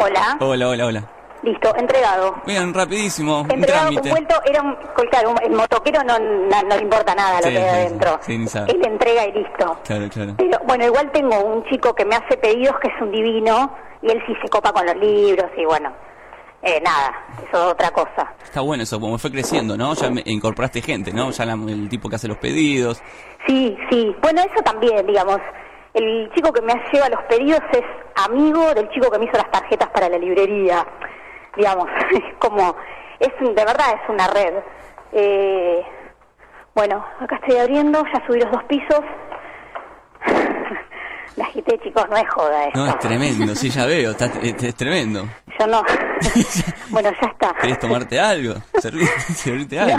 Hola. 0.00 0.36
Hola, 0.40 0.68
hola, 0.68 0.86
hola. 0.86 1.02
Listo, 1.42 1.72
entregado. 1.76 2.34
Bien, 2.46 2.74
rapidísimo, 2.74 3.42
un 3.42 3.50
Entregado, 3.52 3.90
trámite. 3.90 4.08
envuelto, 4.08 4.34
era 4.44 4.60
un, 4.62 4.76
claro, 5.08 5.30
un- 5.30 5.42
el 5.42 5.52
motoquero 5.52 6.02
no, 6.02 6.18
no, 6.18 6.62
no 6.68 6.76
le 6.76 6.82
importa 6.82 7.14
nada 7.14 7.36
lo 7.40 7.48
que 7.48 7.58
hay 7.58 7.62
sí, 7.62 7.68
adentro. 7.86 8.18
Sí. 8.22 8.46
Él 8.66 8.80
entrega 8.84 9.26
y 9.26 9.32
listo. 9.32 9.78
Claro, 9.84 10.08
claro. 10.08 10.34
Pero 10.36 10.58
bueno, 10.66 10.84
igual 10.86 11.10
tengo 11.12 11.38
un 11.44 11.64
chico 11.66 11.94
que 11.94 12.04
me 12.04 12.16
hace 12.16 12.36
pedidos 12.38 12.76
que 12.80 12.88
es 12.88 13.00
un 13.00 13.12
divino 13.12 13.72
y 14.02 14.10
él 14.10 14.20
sí 14.26 14.34
se 14.42 14.48
copa 14.48 14.72
con 14.72 14.84
los 14.84 14.96
libros 14.96 15.46
y 15.56 15.64
bueno, 15.64 15.92
eh, 16.62 16.80
nada, 16.84 17.14
eso 17.48 17.66
es 17.66 17.72
otra 17.72 17.90
cosa. 17.92 18.34
Está 18.42 18.60
bueno 18.60 18.82
eso, 18.82 18.98
como 18.98 19.16
fue 19.18 19.30
creciendo, 19.30 19.76
¿no? 19.76 19.94
Ya 19.94 20.10
me- 20.10 20.22
incorporaste 20.26 20.82
gente, 20.82 21.12
¿no? 21.12 21.30
Ya 21.30 21.44
la- 21.46 21.52
el 21.52 21.88
tipo 21.88 22.08
que 22.08 22.16
hace 22.16 22.26
los 22.26 22.38
pedidos. 22.38 23.00
Sí, 23.46 23.78
sí. 23.90 24.14
Bueno, 24.20 24.40
eso 24.40 24.60
también, 24.64 25.06
digamos. 25.06 25.38
El 25.94 26.30
chico 26.34 26.52
que 26.52 26.60
me 26.62 26.74
lleva 26.92 27.08
los 27.08 27.22
pedidos 27.24 27.60
es 27.72 27.82
amigo 28.24 28.74
del 28.74 28.88
chico 28.90 29.10
que 29.10 29.18
me 29.18 29.24
hizo 29.24 29.36
las 29.36 29.50
tarjetas 29.50 29.88
para 29.90 30.08
la 30.08 30.18
librería. 30.18 30.84
Digamos, 31.56 31.88
es 32.12 32.34
como, 32.38 32.74
es 33.20 33.30
de 33.40 33.64
verdad 33.64 33.94
es 34.02 34.08
una 34.08 34.26
red. 34.28 34.54
Eh, 35.12 35.82
bueno, 36.74 37.04
acá 37.20 37.36
estoy 37.36 37.58
abriendo, 37.58 38.04
ya 38.12 38.26
subí 38.26 38.40
los 38.40 38.50
dos 38.52 38.64
pisos. 38.64 39.00
La 41.36 41.44
agité, 41.44 41.78
chicos, 41.78 42.04
no 42.10 42.16
es 42.16 42.28
joda 42.30 42.64
esto. 42.64 42.78
No, 42.80 42.86
es 42.88 42.98
tremendo, 42.98 43.54
sí, 43.54 43.70
ya 43.70 43.86
veo, 43.86 44.10
está, 44.10 44.26
es, 44.42 44.60
es 44.62 44.74
tremendo. 44.74 45.24
Yo 45.58 45.66
no. 45.68 45.82
bueno, 46.90 47.10
ya 47.20 47.28
está. 47.28 47.54
¿Querés 47.60 47.78
tomarte 47.78 48.18
algo? 48.18 48.54
Servirte 48.80 49.78
algo. 49.78 49.98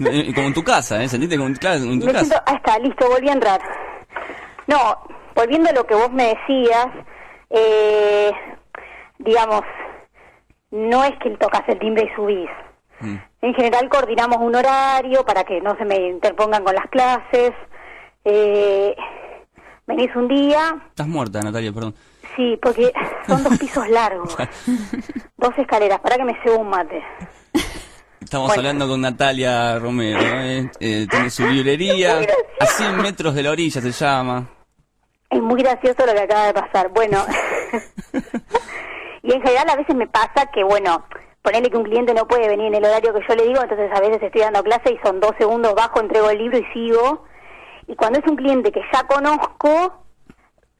Eh, 0.00 0.32
Como 0.34 0.48
en 0.48 0.54
tu 0.54 0.62
casa, 0.62 1.02
¿eh? 1.02 1.08
Sentiste 1.08 1.36
como, 1.36 1.52
claro, 1.54 1.80
como 1.80 1.92
en 1.94 2.00
tu 2.00 2.06
Me 2.06 2.12
casa. 2.12 2.24
siento, 2.24 2.44
ah, 2.46 2.54
está, 2.54 2.78
listo, 2.78 3.08
volví 3.08 3.28
a 3.28 3.32
entrar. 3.32 3.60
No, 4.68 4.98
volviendo 5.34 5.70
a 5.70 5.72
lo 5.72 5.84
que 5.84 5.94
vos 5.94 6.12
me 6.12 6.34
decías, 6.34 6.86
eh, 7.50 8.30
digamos, 9.18 9.62
no 10.70 11.04
es 11.04 11.12
que 11.22 11.30
tocas 11.30 11.62
el 11.68 11.78
timbre 11.78 12.08
y 12.10 12.14
subís. 12.16 12.50
Mm. 13.00 13.16
En 13.42 13.54
general 13.54 13.88
coordinamos 13.88 14.38
un 14.38 14.54
horario 14.54 15.24
para 15.24 15.44
que 15.44 15.60
no 15.60 15.76
se 15.76 15.84
me 15.84 15.96
interpongan 16.08 16.64
con 16.64 16.74
las 16.74 16.86
clases. 16.90 17.52
Eh, 18.24 18.94
venís 19.86 20.14
un 20.16 20.28
día, 20.28 20.76
Estás 20.88 21.06
muerta, 21.06 21.40
Natalia, 21.40 21.72
perdón. 21.72 21.94
sí, 22.36 22.58
porque 22.60 22.92
son 23.26 23.42
dos 23.44 23.56
pisos 23.58 23.88
largos, 23.90 24.36
dos 25.36 25.56
escaleras, 25.56 26.00
para 26.00 26.16
que 26.16 26.24
me 26.24 26.36
cebo 26.42 26.58
un 26.58 26.68
mate. 26.70 27.02
Estamos 28.20 28.48
Bueno. 28.48 28.60
hablando 28.60 28.88
con 28.88 29.00
Natalia 29.00 29.78
Romero, 29.78 30.20
¿eh? 30.20 30.70
Eh, 30.80 31.06
tiene 31.08 31.30
su 31.30 31.46
librería 31.46 32.18
a 32.60 32.66
100 32.66 32.96
metros 32.98 33.34
de 33.34 33.42
la 33.44 33.52
orilla, 33.52 33.80
se 33.80 33.92
llama. 33.92 34.46
Es 35.30 35.40
muy 35.40 35.62
gracioso 35.62 36.04
lo 36.04 36.12
que 36.12 36.20
acaba 36.20 36.46
de 36.48 36.54
pasar. 36.54 36.88
Bueno, 36.90 37.24
y 39.28 39.32
en 39.34 39.42
general 39.42 39.68
a 39.68 39.76
veces 39.76 39.94
me 39.94 40.06
pasa 40.06 40.46
que, 40.50 40.64
bueno, 40.64 41.04
ponerle 41.42 41.68
que 41.68 41.76
un 41.76 41.84
cliente 41.84 42.14
no 42.14 42.26
puede 42.26 42.48
venir 42.48 42.68
en 42.68 42.76
el 42.76 42.84
horario 42.86 43.12
que 43.12 43.20
yo 43.28 43.34
le 43.34 43.44
digo, 43.44 43.60
entonces 43.60 43.90
a 43.94 44.00
veces 44.00 44.22
estoy 44.22 44.40
dando 44.40 44.62
clase 44.62 44.90
y 44.90 45.06
son 45.06 45.20
dos 45.20 45.32
segundos 45.38 45.74
bajo, 45.74 46.00
entrego 46.00 46.30
el 46.30 46.38
libro 46.38 46.56
y 46.56 46.64
sigo. 46.72 47.24
Y 47.86 47.94
cuando 47.94 48.20
es 48.20 48.26
un 48.26 48.36
cliente 48.36 48.72
que 48.72 48.80
ya 48.90 49.06
conozco, 49.06 50.02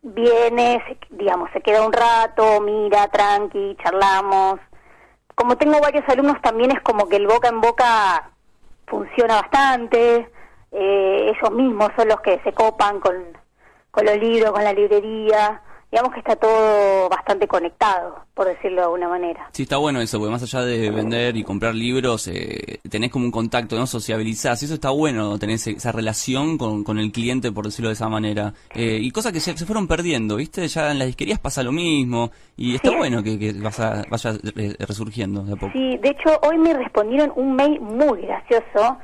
viene, 0.00 0.82
digamos, 1.10 1.50
se 1.52 1.60
queda 1.60 1.84
un 1.84 1.92
rato, 1.92 2.62
mira, 2.62 3.08
tranqui, 3.08 3.76
charlamos. 3.82 4.60
Como 5.34 5.58
tengo 5.58 5.78
varios 5.82 6.08
alumnos, 6.08 6.40
también 6.40 6.70
es 6.70 6.80
como 6.80 7.06
que 7.06 7.16
el 7.16 7.26
boca 7.26 7.48
en 7.48 7.60
boca 7.60 8.30
funciona 8.86 9.42
bastante. 9.42 10.32
Eh, 10.72 11.34
ellos 11.36 11.50
mismos 11.52 11.90
son 11.98 12.08
los 12.08 12.22
que 12.22 12.40
se 12.44 12.54
copan 12.54 12.98
con, 13.00 13.14
con 13.90 14.06
los 14.06 14.16
libros, 14.16 14.52
con 14.52 14.64
la 14.64 14.72
librería. 14.72 15.60
Digamos 15.90 16.12
que 16.12 16.18
está 16.20 16.36
todo 16.36 17.08
bastante 17.08 17.48
conectado, 17.48 18.16
por 18.34 18.46
decirlo 18.46 18.76
de 18.76 18.82
alguna 18.82 19.08
manera. 19.08 19.48
Sí, 19.52 19.62
está 19.62 19.78
bueno 19.78 20.02
eso, 20.02 20.18
porque 20.18 20.30
más 20.32 20.42
allá 20.42 20.60
de 20.66 20.90
vender 20.90 21.34
y 21.38 21.44
comprar 21.44 21.74
libros, 21.74 22.28
eh, 22.28 22.80
tenés 22.90 23.10
como 23.10 23.24
un 23.24 23.30
contacto, 23.30 23.74
¿no? 23.78 23.86
Sociabilizás, 23.86 24.60
y 24.60 24.66
eso 24.66 24.74
está 24.74 24.90
bueno, 24.90 25.38
tenés 25.38 25.66
esa 25.66 25.90
relación 25.90 26.58
con, 26.58 26.84
con 26.84 26.98
el 26.98 27.10
cliente, 27.10 27.52
por 27.52 27.64
decirlo 27.64 27.88
de 27.88 27.94
esa 27.94 28.10
manera. 28.10 28.52
Eh, 28.74 28.98
y 29.00 29.10
cosas 29.12 29.32
que 29.32 29.40
se, 29.40 29.56
se 29.56 29.64
fueron 29.64 29.88
perdiendo, 29.88 30.36
¿viste? 30.36 30.68
Ya 30.68 30.90
en 30.90 30.98
las 30.98 31.06
disquerías 31.06 31.38
pasa 31.38 31.62
lo 31.62 31.72
mismo, 31.72 32.32
y 32.54 32.74
está 32.74 32.90
Sí. 32.90 32.96
bueno 32.96 33.22
que, 33.22 33.38
que 33.38 33.52
vas 33.54 33.80
a- 33.80 34.04
vaya 34.10 34.32
eh, 34.56 34.74
resurgiendo 34.80 35.42
de 35.42 35.54
a 35.54 35.56
poco. 35.56 35.72
Sí, 35.72 35.96
de 35.96 36.10
hecho 36.10 36.38
hoy 36.42 36.58
me 36.58 36.74
respondieron 36.74 37.32
un 37.34 37.56
mail 37.56 37.80
muy 37.80 38.20
gracioso 38.22 38.98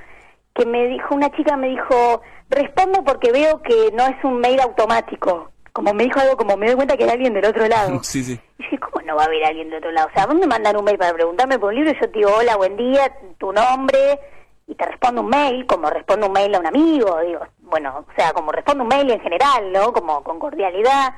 que 0.55 0.67
me 0.67 0.87
dijo, 0.89 1.15
una 1.15 1.31
chica 1.31 1.57
me 1.57 1.69
dijo, 1.71 2.21
respondo 2.51 3.03
porque 3.05 3.33
veo 3.33 3.63
que 3.63 3.91
no 3.97 4.05
es 4.07 4.23
un 4.23 4.39
mail 4.39 4.61
automático. 4.61 5.51
Como 5.75 5.93
me 5.93 6.05
dijo 6.05 6.21
algo, 6.21 6.37
como 6.37 6.57
me 6.57 6.67
doy 6.67 6.77
cuenta 6.77 6.97
que 6.97 7.03
era 7.03 7.15
alguien 7.15 7.35
del 7.35 7.47
otro 7.47 7.67
lado. 7.67 7.99
Sí, 8.05 8.23
sí. 8.23 8.41
Y 8.59 8.63
dije, 8.63 8.79
¿cómo 8.79 9.05
no 9.05 9.17
va 9.17 9.25
a 9.25 9.27
haber 9.27 9.45
alguien 9.45 9.69
del 9.71 9.79
otro 9.79 9.91
lado? 9.91 10.07
O 10.09 10.15
sea, 10.15 10.27
vos 10.27 10.37
me 10.37 10.47
mandan 10.47 10.77
un 10.77 10.85
mail 10.85 10.97
para 10.97 11.13
preguntarme 11.13 11.59
por 11.59 11.71
un 11.71 11.75
libro 11.75 11.91
y 11.91 12.01
yo 12.01 12.09
te 12.09 12.19
digo, 12.19 12.31
hola, 12.33 12.57
buen 12.57 12.77
día, 12.77 13.13
tu 13.39 13.53
nombre, 13.53 14.21
y 14.69 14.75
te 14.77 14.87
respondo 14.87 15.23
un 15.23 15.31
mail, 15.31 15.67
como 15.67 15.91
respondo 15.91 16.29
un 16.29 16.33
mail 16.33 16.55
a 16.55 16.61
un 16.61 16.67
amigo, 16.69 17.19
digo, 17.23 17.41
bueno, 17.59 18.07
o 18.09 18.15
sea, 18.17 18.33
como 18.33 18.53
respondo 18.53 18.85
un 18.85 18.89
mail 18.89 19.11
en 19.11 19.21
general, 19.21 19.73
¿no? 19.73 19.93
Como 19.93 20.23
con 20.23 20.39
cordialidad. 20.39 21.13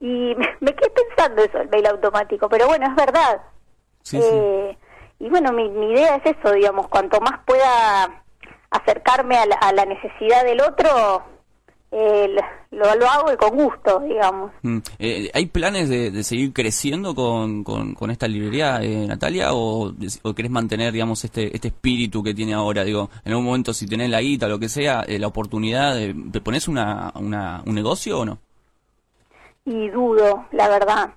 Y 0.00 0.34
me, 0.36 0.48
me 0.58 0.74
quedé 0.74 0.90
pensando 0.90 1.44
eso, 1.44 1.58
el 1.58 1.68
mail 1.68 1.86
automático, 1.86 2.48
pero 2.48 2.66
bueno, 2.66 2.86
es 2.88 2.96
verdad. 2.96 3.40
Sí, 4.02 4.20
sí. 4.20 4.28
Eh, 4.28 4.76
y 5.20 5.28
bueno, 5.28 5.52
mi, 5.52 5.68
mi 5.68 5.92
idea 5.92 6.16
es 6.16 6.36
eso, 6.36 6.52
digamos, 6.52 6.88
cuanto 6.88 7.20
más 7.20 7.38
pueda 7.46 8.24
acercarme 8.70 9.36
a 9.36 9.46
la, 9.46 9.54
a 9.54 9.72
la 9.72 9.84
necesidad 9.84 10.42
del 10.42 10.60
otro, 10.60 11.22
eh, 11.94 12.34
lo, 12.70 12.94
lo 12.96 13.06
hago 13.06 13.32
y 13.32 13.36
con 13.36 13.50
gusto, 13.50 14.00
digamos. 14.00 14.50
Mm. 14.62 14.78
Eh, 14.98 15.30
¿Hay 15.34 15.46
planes 15.46 15.90
de, 15.90 16.10
de 16.10 16.24
seguir 16.24 16.54
creciendo 16.54 17.14
con, 17.14 17.62
con, 17.62 17.94
con 17.94 18.10
esta 18.10 18.26
librería, 18.26 18.80
eh, 18.82 19.06
Natalia? 19.06 19.52
O, 19.52 19.92
¿O 20.22 20.34
querés 20.34 20.50
mantener, 20.50 20.90
digamos, 20.90 21.22
este, 21.22 21.54
este 21.54 21.68
espíritu 21.68 22.22
que 22.22 22.32
tiene 22.32 22.54
ahora? 22.54 22.82
Digo, 22.82 23.10
en 23.26 23.32
algún 23.32 23.44
momento, 23.44 23.74
si 23.74 23.86
tenés 23.86 24.08
la 24.08 24.22
guita 24.22 24.48
lo 24.48 24.58
que 24.58 24.70
sea, 24.70 25.02
eh, 25.06 25.18
la 25.18 25.26
oportunidad, 25.26 25.94
de, 25.94 26.14
¿te 26.32 26.40
pones 26.40 26.66
una, 26.66 27.12
una, 27.14 27.62
un 27.66 27.74
negocio 27.74 28.20
o 28.20 28.24
no? 28.24 28.38
Y 29.66 29.90
dudo, 29.90 30.46
la 30.52 30.68
verdad. 30.68 31.10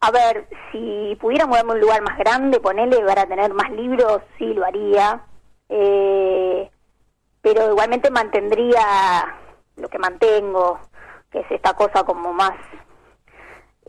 A 0.00 0.10
ver, 0.12 0.46
si 0.70 1.16
pudiera 1.20 1.46
moverme 1.46 1.72
a 1.72 1.74
un 1.74 1.80
lugar 1.80 2.02
más 2.02 2.18
grande, 2.18 2.60
ponerle 2.60 3.00
para 3.04 3.26
tener 3.26 3.52
más 3.52 3.68
libros, 3.72 4.22
sí 4.38 4.46
lo 4.54 4.64
haría. 4.64 5.22
Eh, 5.68 6.70
pero 7.42 7.70
igualmente 7.72 8.10
mantendría 8.10 8.80
lo 9.76 9.88
que 9.88 9.98
mantengo, 9.98 10.78
que 11.30 11.40
es 11.40 11.50
esta 11.50 11.74
cosa 11.74 12.04
como 12.04 12.32
más, 12.32 12.56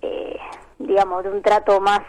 eh, 0.02 0.38
digamos, 0.80 1.24
de 1.24 1.32
un 1.32 1.42
trato 1.42 1.80
más, 1.80 2.02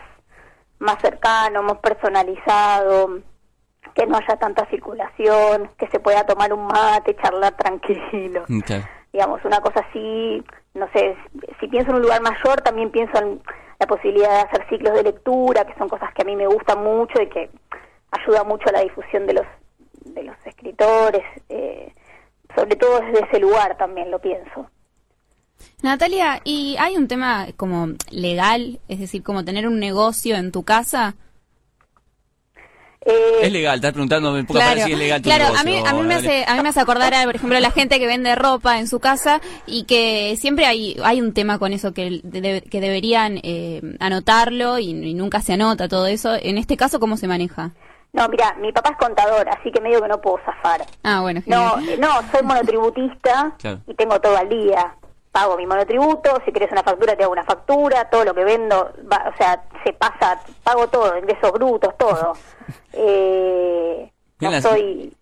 más 0.79 1.01
cercano, 1.01 1.63
más 1.63 1.79
personalizado, 1.79 3.21
que 3.95 4.07
no 4.07 4.17
haya 4.17 4.37
tanta 4.37 4.69
circulación, 4.71 5.71
que 5.79 5.89
se 5.89 6.01
pueda 6.01 6.25
tomar 6.25 6.53
un 6.53 6.67
mate, 6.67 7.17
charlar 7.17 7.57
tranquilo. 7.57 8.45
Digamos, 9.13 9.43
una 9.45 9.61
cosa 9.61 9.81
así, 9.89 10.45
no 10.75 10.89
sé, 10.93 11.17
si 11.59 11.69
pienso 11.69 11.91
en 11.91 11.97
un 11.97 12.03
lugar 12.03 12.21
mayor, 12.21 12.61
también 12.61 12.91
pienso 12.91 13.17
en 13.19 13.41
la 13.79 13.87
posibilidad 13.87 14.31
de 14.31 14.49
hacer 14.49 14.69
ciclos 14.69 14.95
de 14.95 15.05
lectura, 15.05 15.65
que 15.65 15.75
son 15.79 15.89
cosas 15.89 16.13
que 16.13 16.23
a 16.23 16.25
mí 16.27 16.37
me 16.37 16.47
gustan 16.47 16.83
mucho 16.83 17.23
y 17.23 17.29
que 17.29 17.51
ayuda 18.11 18.45
mucho 18.45 18.69
a 18.69 18.73
la 18.73 18.81
difusión 18.81 19.27
de 19.27 19.35
los 19.35 19.47
de 20.17 20.23
los 20.23 20.37
escritores, 20.45 21.23
eh, 21.49 21.93
sobre 22.57 22.75
todo 22.77 22.99
desde 23.01 23.25
ese 23.27 23.39
lugar 23.39 23.77
también 23.77 24.11
lo 24.11 24.19
pienso. 24.19 24.69
Natalia, 25.83 26.41
¿y 26.45 26.77
hay 26.79 26.97
un 26.97 27.07
tema 27.09 27.47
como 27.57 27.89
legal, 28.11 28.81
es 28.89 28.99
decir, 28.99 29.23
como 29.23 29.45
tener 29.45 29.69
un 29.69 29.79
negocio 29.79 30.37
en 30.37 30.51
tu 30.53 30.65
casa? 30.65 31.15
Eh, 33.09 33.13
Es 33.43 33.53
legal, 33.53 33.77
estás 33.77 33.93
preguntando 33.93 34.37
en 34.37 34.47
palabras 34.47 34.85
si 34.85 34.93
es 34.93 34.99
legal 34.99 35.23
tu 35.23 35.29
claro, 35.29 35.45
a 35.57 35.63
mí, 35.63 35.77
a 35.79 35.93
mí 35.95 36.03
me 36.03 36.15
hace, 36.17 36.45
a 36.45 36.57
mí 36.57 36.63
me 36.63 36.71
hace 36.71 36.81
acordar, 36.81 37.15
a, 37.15 37.25
por 37.25 37.37
ejemplo, 37.37 37.61
la 37.61 37.71
gente 37.71 38.01
que 38.01 38.07
vende 38.07 38.35
ropa 38.35 38.81
en 38.81 38.89
su 38.89 38.99
casa 38.99 39.41
y 39.65 39.85
que 39.85 40.37
siempre 40.37 40.67
hay, 40.67 40.97
hay 41.05 41.21
un 41.21 41.33
tema 41.33 41.61
con 41.61 41.73
eso 41.73 41.93
que, 41.95 42.21
de- 42.25 42.63
que 42.63 42.81
deberían 42.81 43.39
eh, 43.45 43.81
anotarlo 44.01 44.81
y, 44.81 44.91
y 44.91 45.15
nunca 45.15 45.41
se 45.41 45.53
anota 45.53 45.87
todo 45.89 46.09
eso. 46.09 46.35
En 46.35 46.59
este 46.59 46.77
caso, 46.77 46.99
¿cómo 46.99 47.17
se 47.17 47.29
maneja? 47.29 47.73
No, 48.13 48.29
mira, 48.29 48.55
mi 48.59 48.73
papá 48.73 48.91
es 48.91 48.97
contador, 48.97 49.49
así 49.49 49.71
que 49.71 49.81
medio 49.81 50.01
que 50.03 50.09
no 50.09 50.21
puedo 50.21 50.39
zafar. 50.45 50.87
Ah, 51.03 51.21
bueno. 51.21 51.43
No, 51.47 51.77
genial. 51.77 52.01
no, 52.01 52.09
soy 52.33 52.43
monotributista 52.43 53.53
Claro. 53.59 53.81
y 53.87 53.95
tengo 53.95 54.21
todo 54.21 54.37
al 54.37 54.49
día. 54.49 54.95
Pago 55.33 55.57
mi 55.59 55.67
monotributo, 55.67 56.41
si 56.47 56.53
querés 56.53 56.73
una 56.73 56.83
factura 56.83 57.15
te 57.15 57.23
hago 57.25 57.33
una 57.33 57.45
factura, 57.45 58.09
todo 58.09 58.25
lo 58.25 58.33
que 58.35 58.43
vendo, 58.43 58.91
va- 59.13 59.31
o 59.33 59.37
sea, 59.37 59.63
se 59.85 59.93
pasa, 59.93 60.41
pago 60.65 60.87
todo, 60.89 61.17
ingresos 61.19 61.53
brutos, 61.53 61.95
todo. 61.99 62.33
Eh, 62.99 64.11
no 64.41 64.61
soy, 64.63 65.15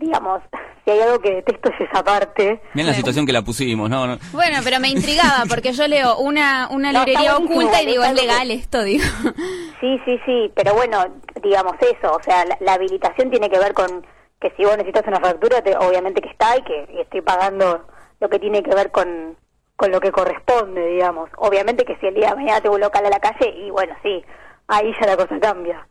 digamos, 0.00 0.40
si 0.84 0.90
hay 0.90 1.00
algo 1.00 1.20
que 1.20 1.30
detesto 1.36 1.70
es 1.70 1.88
esa 1.88 2.02
parte. 2.02 2.60
Miren 2.74 2.88
la 2.90 2.94
situación 2.96 3.26
que 3.26 3.32
la 3.32 3.42
pusimos, 3.42 3.88
¿no? 3.88 4.06
no. 4.06 4.18
Bueno, 4.32 4.58
pero 4.64 4.80
me 4.80 4.88
intrigaba 4.88 5.44
porque 5.48 5.72
yo 5.72 5.86
leo 5.86 6.16
una, 6.18 6.68
una 6.70 6.90
No, 6.92 7.04
librería 7.04 7.36
oculta 7.36 7.82
y 7.82 7.86
digo, 7.86 8.02
es 8.02 8.08
que- 8.12 8.14
legal 8.22 8.50
esto, 8.50 8.82
digo. 8.82 9.04
Sí, 9.80 9.98
sí, 10.04 10.20
sí, 10.26 10.52
pero 10.54 10.74
bueno, 10.74 11.02
digamos 11.42 11.72
eso, 11.80 12.12
o 12.14 12.22
sea, 12.22 12.44
la, 12.44 12.54
la 12.60 12.74
habilitación 12.74 13.30
tiene 13.30 13.48
que 13.48 13.58
ver 13.58 13.72
con 13.72 14.06
que 14.38 14.52
si 14.54 14.62
vos 14.62 14.76
necesitas 14.76 15.06
una 15.06 15.20
factura, 15.20 15.62
te- 15.62 15.74
obviamente 15.74 16.20
que 16.20 16.28
está 16.28 16.54
y 16.58 16.62
que 16.64 16.86
y 16.94 17.00
estoy 17.00 17.22
pagando 17.22 17.86
lo 18.20 18.28
que 18.28 18.38
tiene 18.38 18.62
que 18.62 18.74
ver 18.74 18.90
con, 18.90 19.36
con 19.76 19.90
lo 19.90 19.98
que 20.00 20.12
corresponde, 20.12 20.84
digamos. 20.86 21.30
Obviamente 21.38 21.86
que 21.86 21.96
si 21.96 22.06
el 22.08 22.14
día 22.14 22.28
de 22.30 22.36
mañana 22.36 22.60
tengo 22.60 22.74
un 22.74 22.82
local 22.82 23.06
a 23.06 23.08
la 23.10 23.20
calle, 23.20 23.48
y 23.56 23.70
bueno, 23.70 23.94
sí, 24.02 24.22
ahí 24.68 24.92
ya 25.00 25.06
la 25.06 25.16
cosa 25.16 25.40
cambia. 25.40 25.86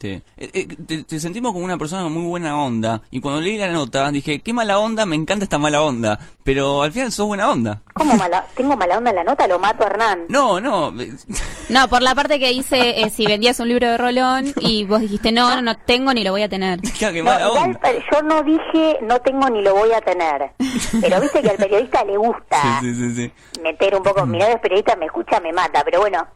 Te, 0.00 0.14
eh, 0.14 0.22
eh, 0.54 0.66
te- 0.86 1.04
te 1.04 1.20
sentimos 1.20 1.52
como 1.52 1.62
una 1.62 1.76
persona 1.76 2.04
con 2.04 2.14
muy 2.14 2.22
buena 2.24 2.58
onda. 2.58 3.02
Y 3.10 3.20
cuando 3.20 3.42
leí 3.42 3.58
la 3.58 3.68
nota 3.68 4.10
dije, 4.10 4.40
qué 4.40 4.54
mala 4.54 4.78
onda, 4.78 5.04
me 5.04 5.14
encanta 5.14 5.44
esta 5.44 5.58
mala 5.58 5.82
onda. 5.82 6.18
Pero 6.42 6.82
al 6.82 6.90
final 6.90 7.12
sos 7.12 7.26
buena 7.26 7.50
onda. 7.50 7.82
¿Cómo 7.92 8.16
mala, 8.16 8.46
tengo 8.56 8.74
mala 8.78 8.96
onda 8.96 9.10
en 9.10 9.16
la 9.16 9.24
nota? 9.24 9.46
Lo 9.46 9.58
mato 9.58 9.84
a 9.84 9.88
Hernán. 9.88 10.20
No, 10.30 10.58
no. 10.58 10.90
No, 11.68 11.86
por 11.86 12.02
la 12.02 12.14
parte 12.16 12.40
que 12.40 12.48
dice 12.48 13.02
eh, 13.02 13.10
si 13.10 13.26
vendías 13.26 13.60
un 13.60 13.68
libro 13.68 13.88
de 13.88 13.96
Rolón 13.98 14.46
y 14.60 14.84
vos 14.86 15.00
dijiste, 15.02 15.30
no, 15.32 15.54
no, 15.54 15.62
no 15.62 15.76
tengo 15.76 16.12
ni 16.14 16.24
lo 16.24 16.32
voy 16.32 16.42
a 16.42 16.48
tener. 16.48 16.80
claro, 16.98 17.12
qué 17.14 17.22
No, 17.22 17.30
mala 17.30 17.46
igual, 17.46 17.62
onda. 17.62 17.80
yo 18.10 18.22
no 18.22 18.42
dije 18.42 18.98
no 19.02 19.20
tengo 19.20 19.48
ni 19.50 19.62
lo 19.62 19.74
voy 19.74 19.92
a 19.92 20.00
tener, 20.00 20.50
pero 21.00 21.20
viste 21.20 21.42
que 21.42 21.50
al 21.50 21.56
periodista 21.58 22.02
le 22.04 22.16
gusta 22.16 22.56
Sí, 22.80 22.92
sí, 22.92 23.14
sí, 23.14 23.14
sí. 23.54 23.60
meter 23.62 23.94
un 23.94 24.02
poco, 24.02 24.24
mi 24.26 24.38
novio 24.38 24.54
es 24.54 24.60
periodista, 24.60 24.96
me 24.96 25.06
escucha, 25.06 25.38
me 25.40 25.52
mata, 25.52 25.82
pero 25.84 26.00
bueno, 26.00 26.26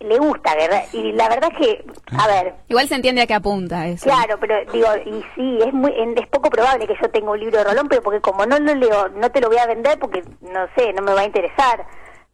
le 0.00 0.18
gusta, 0.18 0.54
¿verdad? 0.54 0.84
Y 0.92 1.12
la 1.12 1.28
verdad 1.28 1.50
es 1.52 1.58
que, 1.58 1.84
a 2.16 2.26
ver... 2.28 2.54
Igual 2.68 2.88
se 2.88 2.94
entiende 2.94 3.22
a 3.22 3.26
qué 3.26 3.34
apunta 3.34 3.86
eso. 3.86 4.04
Claro, 4.04 4.38
pero 4.40 4.54
digo, 4.72 4.88
y 5.04 5.24
sí, 5.34 5.58
es 5.64 5.72
muy 5.72 5.92
es 6.16 6.26
poco 6.28 6.50
probable 6.50 6.86
que 6.86 6.96
yo 7.00 7.10
tenga 7.10 7.30
un 7.32 7.40
libro 7.40 7.58
de 7.58 7.64
Rolón, 7.64 7.88
pero 7.88 8.02
porque 8.02 8.20
como 8.20 8.46
no 8.46 8.58
lo 8.58 8.74
leo, 8.74 9.08
no 9.08 9.30
te 9.30 9.40
lo 9.40 9.48
voy 9.48 9.58
a 9.58 9.66
vender 9.66 9.98
porque, 9.98 10.22
no 10.40 10.66
sé, 10.76 10.92
no 10.92 11.02
me 11.02 11.14
va 11.14 11.22
a 11.22 11.26
interesar. 11.26 11.84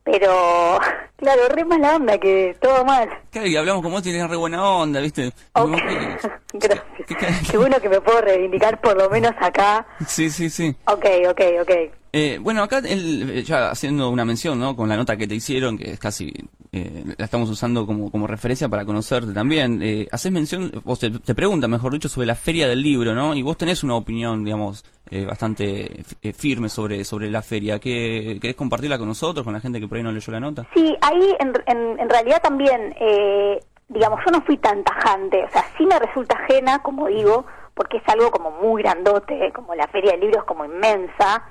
Pero, 0.04 0.78
claro, 1.16 1.48
re 1.48 1.64
mala 1.64 1.96
onda, 1.96 2.18
que 2.18 2.54
todo 2.60 2.84
mal. 2.84 3.08
Claro, 3.30 3.48
y 3.48 3.56
hablamos 3.56 3.82
como 3.82 3.94
vos 3.94 4.02
tienes 4.02 4.28
re 4.28 4.36
buena 4.36 4.62
onda, 4.68 5.00
¿viste? 5.00 5.32
Gracias. 6.52 7.50
Qué 7.50 7.56
bueno 7.56 7.80
que 7.80 7.88
me 7.88 8.00
puedo 8.00 8.20
reivindicar 8.20 8.80
por 8.80 8.96
lo 8.96 9.08
menos 9.08 9.32
acá. 9.40 9.86
Sí, 10.06 10.28
sí, 10.28 10.50
sí. 10.50 10.76
Ok, 10.86 11.06
ok, 11.30 11.40
ok. 11.62 11.70
Eh, 12.16 12.38
bueno, 12.40 12.62
acá 12.62 12.78
el, 12.78 13.42
ya 13.42 13.72
haciendo 13.72 14.08
una 14.08 14.24
mención, 14.24 14.60
¿no? 14.60 14.76
Con 14.76 14.88
la 14.88 14.96
nota 14.96 15.16
que 15.16 15.26
te 15.26 15.34
hicieron, 15.34 15.76
que 15.76 15.90
es 15.90 15.98
casi 15.98 16.32
eh, 16.70 17.02
la 17.18 17.24
estamos 17.24 17.50
usando 17.50 17.86
como, 17.86 18.08
como 18.08 18.28
referencia 18.28 18.68
para 18.68 18.84
conocerte 18.84 19.32
también. 19.32 19.82
Eh, 19.82 20.06
haces 20.12 20.30
mención, 20.30 20.70
vos 20.84 21.00
te, 21.00 21.10
te 21.10 21.34
pregunta, 21.34 21.66
mejor 21.66 21.92
dicho, 21.92 22.08
sobre 22.08 22.28
la 22.28 22.36
feria 22.36 22.68
del 22.68 22.80
libro, 22.80 23.16
¿no? 23.16 23.34
Y 23.34 23.42
vos 23.42 23.56
tenés 23.56 23.82
una 23.82 23.96
opinión, 23.96 24.44
digamos, 24.44 24.84
eh, 25.10 25.24
bastante 25.24 26.04
eh, 26.22 26.32
firme 26.32 26.68
sobre, 26.68 27.02
sobre 27.02 27.28
la 27.32 27.42
feria. 27.42 27.80
¿Qué, 27.80 28.38
¿Querés 28.40 28.54
compartirla 28.54 28.96
con 28.96 29.08
nosotros, 29.08 29.42
con 29.42 29.52
la 29.52 29.58
gente 29.58 29.80
que 29.80 29.88
por 29.88 29.96
ahí 29.96 30.04
no 30.04 30.12
leyó 30.12 30.32
la 30.32 30.38
nota? 30.38 30.68
Sí, 30.72 30.94
ahí 31.00 31.34
en, 31.40 31.52
en, 31.66 31.98
en 31.98 32.08
realidad 32.08 32.40
también, 32.40 32.94
eh, 33.00 33.58
digamos, 33.88 34.20
yo 34.24 34.30
no 34.30 34.40
fui 34.42 34.56
tan 34.58 34.84
tajante, 34.84 35.42
o 35.42 35.50
sea, 35.50 35.64
sí 35.76 35.84
me 35.84 35.98
resulta 35.98 36.36
ajena, 36.36 36.78
como 36.80 37.08
digo, 37.08 37.44
porque 37.74 37.96
es 37.96 38.04
algo 38.06 38.30
como 38.30 38.52
muy 38.52 38.84
grandote, 38.84 39.50
como 39.52 39.74
la 39.74 39.88
feria 39.88 40.12
del 40.12 40.20
libro 40.20 40.38
es 40.38 40.44
como 40.44 40.64
inmensa 40.64 41.42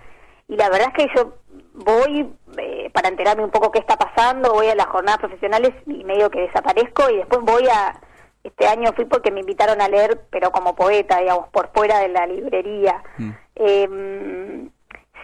y 0.47 0.55
la 0.55 0.69
verdad 0.69 0.89
es 0.95 1.05
que 1.05 1.15
yo 1.15 1.33
voy 1.73 2.33
eh, 2.57 2.89
para 2.93 3.09
enterarme 3.09 3.43
un 3.43 3.51
poco 3.51 3.71
qué 3.71 3.79
está 3.79 3.97
pasando, 3.97 4.53
voy 4.53 4.67
a 4.67 4.75
las 4.75 4.87
jornadas 4.87 5.19
profesionales 5.19 5.71
y 5.87 6.03
medio 6.03 6.29
que 6.29 6.41
desaparezco 6.41 7.09
y 7.09 7.17
después 7.17 7.41
voy 7.41 7.67
a, 7.67 7.99
este 8.43 8.67
año 8.67 8.91
fui 8.93 9.05
porque 9.05 9.31
me 9.31 9.39
invitaron 9.39 9.81
a 9.81 9.87
leer, 9.87 10.21
pero 10.29 10.51
como 10.51 10.75
poeta, 10.75 11.19
digamos, 11.19 11.47
por 11.49 11.69
fuera 11.73 11.99
de 11.99 12.09
la 12.09 12.25
librería. 12.27 13.01
Mm. 13.17 13.29
Eh, 13.55 14.69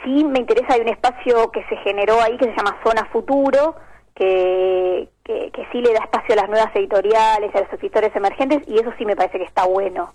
sí 0.03 0.23
me 0.23 0.39
interesa, 0.39 0.73
hay 0.73 0.81
un 0.81 0.89
espacio 0.89 1.51
que 1.51 1.63
se 1.65 1.75
generó 1.77 2.21
ahí 2.21 2.37
que 2.37 2.45
se 2.45 2.55
llama 2.55 2.79
Zona 2.83 3.05
Futuro, 3.11 3.75
que, 4.15 5.09
que, 5.23 5.51
que 5.51 5.67
sí 5.71 5.81
le 5.81 5.93
da 5.93 5.99
espacio 6.03 6.33
a 6.33 6.37
las 6.37 6.49
nuevas 6.49 6.75
editoriales, 6.75 7.53
a 7.53 7.61
los 7.61 7.73
escritores 7.73 8.15
emergentes, 8.15 8.67
y 8.67 8.79
eso 8.79 8.91
sí 8.97 9.05
me 9.05 9.15
parece 9.15 9.37
que 9.37 9.45
está 9.45 9.65
bueno. 9.65 10.13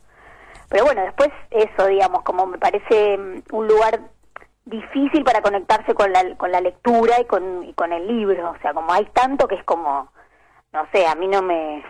Pero 0.69 0.85
bueno, 0.85 1.03
después 1.03 1.29
eso, 1.51 1.87
digamos, 1.87 2.23
como 2.23 2.47
me 2.47 2.59
parece 2.59 3.19
mm, 3.19 3.43
un 3.53 3.69
lugar 3.69 4.01
difícil 4.65 5.25
para 5.25 5.43
conectarse 5.43 5.95
con 5.95 6.13
la, 6.13 6.37
con 6.37 6.51
la 6.51 6.61
lectura 6.61 7.21
y 7.21 7.25
con, 7.25 7.65
y 7.65 7.75
con 7.75 7.93
el 7.93 8.07
libro. 8.07 8.51
O 8.51 8.59
sea, 8.61 8.73
como 8.73 8.93
hay 8.93 9.05
tanto 9.07 9.47
que 9.47 9.57
es 9.57 9.65
como, 9.65 10.11
no 10.73 10.87
sé, 10.93 11.07
a 11.07 11.15
mí 11.15 11.29
no 11.29 11.43
me, 11.43 11.85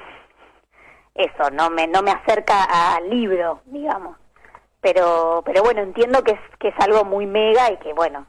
eso, 1.14 1.50
no 1.52 1.70
me, 1.70 1.86
no 1.86 2.02
me 2.02 2.10
acerca 2.10 2.94
al 2.94 3.08
libro, 3.08 3.60
digamos. 3.66 4.16
Pero, 4.80 5.42
pero 5.46 5.62
bueno, 5.62 5.80
entiendo 5.80 6.22
que 6.22 6.32
es, 6.32 6.40
que 6.58 6.68
es 6.68 6.74
algo 6.80 7.04
muy 7.04 7.26
mega 7.26 7.72
y 7.72 7.78
que 7.78 7.92
bueno, 7.94 8.26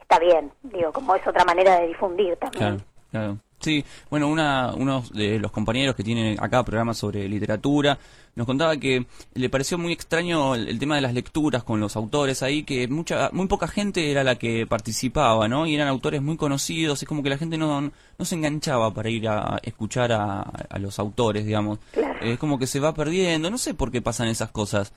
está 0.00 0.18
bien, 0.18 0.52
digo, 0.62 0.92
como 0.92 1.14
es 1.14 1.26
otra 1.26 1.44
manera 1.44 1.78
de 1.78 1.88
difundir 1.88 2.36
también. 2.36 2.78
Claro, 2.78 2.84
claro. 3.10 3.38
Sí, 3.60 3.84
bueno, 4.10 4.28
una, 4.28 4.74
uno 4.74 5.02
de 5.12 5.38
los 5.38 5.50
compañeros 5.50 5.96
que 5.96 6.04
tiene 6.04 6.36
acá 6.38 6.62
programas 6.62 6.98
sobre 6.98 7.28
literatura 7.28 7.98
nos 8.36 8.46
contaba 8.46 8.76
que 8.76 9.06
le 9.32 9.48
pareció 9.48 9.78
muy 9.78 9.94
extraño 9.94 10.54
el, 10.54 10.78
tema 10.78 10.96
de 10.96 11.00
las 11.00 11.14
lecturas 11.14 11.64
con 11.64 11.80
los 11.80 11.96
autores 11.96 12.42
ahí, 12.42 12.64
que 12.64 12.86
mucha, 12.86 13.30
muy 13.32 13.46
poca 13.46 13.66
gente 13.66 14.10
era 14.10 14.22
la 14.22 14.36
que 14.36 14.66
participaba, 14.66 15.48
¿no? 15.48 15.66
Y 15.66 15.74
eran 15.74 15.88
autores 15.88 16.20
muy 16.20 16.36
conocidos, 16.36 17.02
es 17.02 17.08
como 17.08 17.22
que 17.22 17.30
la 17.30 17.38
gente 17.38 17.56
no, 17.56 17.80
no 17.80 18.24
se 18.26 18.34
enganchaba 18.34 18.92
para 18.92 19.08
ir 19.08 19.26
a 19.26 19.58
escuchar 19.62 20.12
a, 20.12 20.42
a 20.42 20.78
los 20.78 20.98
autores, 20.98 21.46
digamos. 21.46 21.78
Es 22.20 22.38
como 22.38 22.58
que 22.58 22.66
se 22.66 22.78
va 22.78 22.92
perdiendo, 22.92 23.50
no 23.50 23.56
sé 23.56 23.72
por 23.72 23.90
qué 23.90 24.02
pasan 24.02 24.28
esas 24.28 24.50
cosas. 24.50 24.92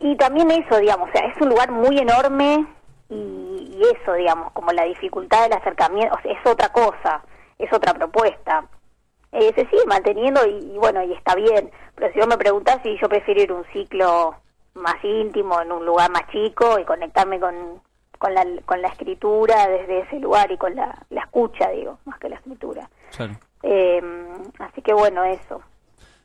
Y 0.00 0.16
también 0.16 0.50
eso, 0.50 0.78
digamos, 0.78 1.10
o 1.10 1.12
sea, 1.12 1.24
es 1.28 1.40
un 1.40 1.48
lugar 1.48 1.70
muy 1.70 1.96
enorme 1.96 2.66
y, 3.08 3.14
y 3.14 3.82
eso, 4.00 4.14
digamos, 4.14 4.50
como 4.52 4.72
la 4.72 4.82
dificultad 4.82 5.44
del 5.44 5.52
acercamiento, 5.52 6.16
o 6.16 6.20
sea, 6.22 6.32
es 6.32 6.44
otra 6.44 6.70
cosa 6.70 7.22
es 7.64 7.72
otra 7.72 7.94
propuesta. 7.94 8.66
Eh, 9.32 9.52
se 9.54 9.66
sigue 9.66 9.86
manteniendo 9.86 10.46
y, 10.46 10.76
bueno, 10.78 11.02
y 11.02 11.12
está 11.14 11.34
bien, 11.34 11.70
pero 11.94 12.12
si 12.12 12.18
vos 12.18 12.28
me 12.28 12.36
preguntás 12.36 12.80
si 12.82 12.98
yo 12.98 13.08
prefiero 13.08 13.40
ir 13.40 13.50
a 13.50 13.54
un 13.54 13.64
ciclo 13.72 14.34
más 14.74 15.02
íntimo, 15.02 15.60
en 15.60 15.72
un 15.72 15.86
lugar 15.86 16.10
más 16.10 16.26
chico 16.30 16.78
y 16.78 16.84
conectarme 16.84 17.40
con, 17.40 17.80
con, 18.18 18.34
la, 18.34 18.44
con 18.66 18.82
la 18.82 18.88
escritura 18.88 19.68
desde 19.68 20.00
ese 20.00 20.18
lugar 20.18 20.52
y 20.52 20.58
con 20.58 20.74
la, 20.74 21.06
la 21.10 21.22
escucha, 21.22 21.70
digo, 21.70 21.98
más 22.04 22.18
que 22.18 22.28
la 22.28 22.36
escritura. 22.36 22.90
Eh, 23.62 24.02
así 24.58 24.82
que 24.82 24.92
bueno, 24.92 25.24
eso. 25.24 25.62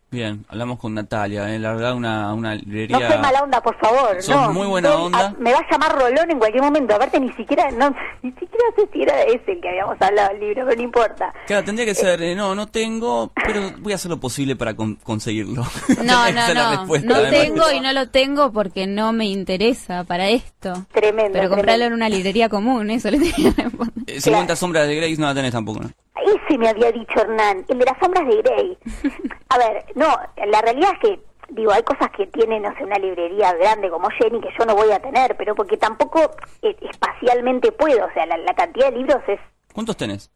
Bien, 0.10 0.46
hablamos 0.48 0.80
con 0.80 0.93
Natalia, 0.93 1.54
¿eh? 1.54 1.60
la 1.60 1.74
verdad 1.74 1.93
una, 1.93 2.34
una 2.34 2.56
librería... 2.56 2.98
No 2.98 3.08
soy 3.10 3.17
mala 3.17 3.43
onda, 3.43 3.62
por 3.62 3.78
favor. 3.78 4.17
no, 4.30 4.54
muy 4.54 4.65
buena 4.65 4.96
onda. 4.96 5.36
me 5.38 5.52
va 5.52 5.60
a 5.60 5.70
llamar 5.70 5.98
Rolón 5.98 6.32
en 6.32 6.39
cualquier 6.39 6.63
momento, 6.63 6.96
aparte 6.96 7.20
ni 7.20 7.32
siquiera, 7.34 7.70
no, 7.72 7.93
ni 8.22 8.32
siquiera 8.32 8.63
sé 8.78 8.88
si 8.93 9.02
era 9.02 9.22
ese 9.24 9.52
el 9.52 9.62
que 9.62 9.67
habíamos 9.67 10.02
hablado 10.02 10.30
del 10.30 10.39
libro, 10.39 10.63
pero 10.65 10.78
no 10.78 10.84
importa. 10.84 11.34
Claro, 11.46 11.65
tendría 11.65 11.86
que 11.86 11.93
ser, 11.93 12.22
eh, 12.22 12.36
no, 12.36 12.56
no 12.56 12.67
tengo, 12.67 13.34
pero 13.36 13.74
voy 13.80 13.91
a 13.91 13.96
hacer 13.96 14.10
lo 14.10 14.17
posible 14.17 14.56
para 14.56 14.76
conseguirlo. 14.76 15.63
No, 16.08 16.32
no, 16.32 16.54
no, 16.54 16.86
no 16.86 17.22
tengo 17.30 17.72
y 17.72 17.80
no 17.82 17.91
lo 17.91 18.10
tengo 18.10 18.52
porque 18.54 18.88
no 18.88 19.12
me 19.12 19.26
interesa 19.26 20.04
para 20.06 20.30
esto. 20.30 20.86
Tremendo. 20.93 21.34
Pero 21.34 21.50
comprarlo 21.50 21.86
en 21.86 21.93
una 21.93 22.08
librería 22.08 22.48
común, 22.50 22.89
eso 22.91 23.12
le 23.12 23.17
tenía 23.20 23.54
que 23.54 23.63
responder. 23.63 24.22
50 24.22 24.56
sombras 24.56 24.88
de 24.88 24.96
Grace 24.96 25.17
no 25.17 25.26
la 25.28 25.34
tenés 25.34 25.52
tampoco, 25.52 25.82
¿no? 25.82 25.91
Ese 26.26 26.58
me 26.58 26.70
había 26.70 26.92
dicho 26.92 27.20
Hernán, 27.20 27.66
el 27.68 27.80
de 27.80 27.86
las 27.86 27.98
sombras 28.00 28.28
de 28.28 28.42
Grey. 28.42 28.78
A 29.50 29.58
ver, 29.58 29.86
no, 29.96 30.08
la 30.48 30.62
realidad 30.62 30.92
es 30.94 31.00
que, 31.00 31.24
digo, 31.50 31.72
hay 31.72 31.84
cosas 31.84 32.10
que 32.16 32.28
tienen, 32.28 32.64
no 32.64 32.76
sé, 32.76 32.84
una 32.84 32.98
librería 32.98 33.54
grande 33.54 33.90
como 33.90 34.10
Jenny 34.10 34.42
que 34.42 34.50
yo 34.58 34.66
no 34.66 34.76
voy 34.76 34.92
a 34.92 35.00
tener, 35.00 35.36
pero 35.38 35.56
porque 35.56 35.78
tampoco 35.78 36.32
eh, 36.62 36.76
espacialmente 36.82 37.72
puedo, 37.72 38.06
o 38.06 38.12
sea, 38.14 38.26
la, 38.26 38.54
cantidad 38.54 38.92
de 38.92 38.98
libros 38.98 39.22
es... 39.28 39.40
¿Cuántos 39.74 39.98
tenés? 39.98 40.32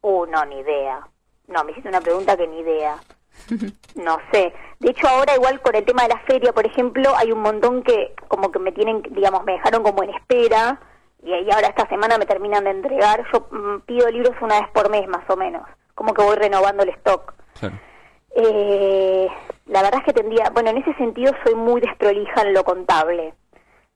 Uh, 0.00 0.26
no, 0.26 0.44
ni 0.44 0.58
idea. 0.58 1.06
No, 1.48 1.64
me 1.64 1.72
hiciste 1.72 1.88
una 1.88 2.00
pregunta 2.00 2.36
que 2.36 2.46
ni 2.46 2.60
idea. 2.60 2.96
No 3.94 4.18
sé. 4.32 4.52
De 4.78 4.90
hecho, 4.90 5.08
ahora 5.08 5.34
igual 5.34 5.60
con 5.62 5.74
el 5.74 5.84
tema 5.84 6.02
de 6.02 6.10
la 6.10 6.20
feria, 6.20 6.52
por 6.52 6.66
ejemplo, 6.66 7.14
hay 7.16 7.32
un 7.32 7.40
montón 7.40 7.82
que 7.82 8.14
como 8.28 8.50
que 8.50 8.58
me 8.58 8.72
tienen, 8.72 9.02
digamos, 9.10 9.44
me 9.44 9.52
dejaron 9.52 9.82
como 9.82 10.02
en 10.02 10.10
espera 10.10 10.80
y, 11.22 11.32
ahí 11.32 11.50
ahora 11.50 11.68
esta 11.68 11.88
semana 11.88 12.18
me 12.18 12.26
terminan 12.26 12.64
de 12.64 12.70
entregar. 12.70 13.24
Yo 13.32 13.48
mm, 13.50 13.80
pido 13.80 14.08
libros 14.10 14.34
una 14.40 14.60
vez 14.60 14.70
por 14.72 14.90
mes 14.90 15.06
más 15.08 15.28
o 15.28 15.36
menos, 15.36 15.62
como 15.94 16.14
que 16.14 16.22
voy 16.22 16.36
renovando 16.36 16.82
el 16.82 16.90
stock. 16.90 17.34
Eh, 18.34 19.28
la 19.66 19.82
verdad 19.82 20.00
es 20.00 20.06
que 20.06 20.20
tendría, 20.20 20.50
bueno, 20.50 20.70
en 20.70 20.78
ese 20.78 20.94
sentido 20.94 21.32
soy 21.44 21.54
muy 21.54 21.80
desprolija 21.80 22.42
en 22.42 22.54
lo 22.54 22.64
contable. 22.64 23.34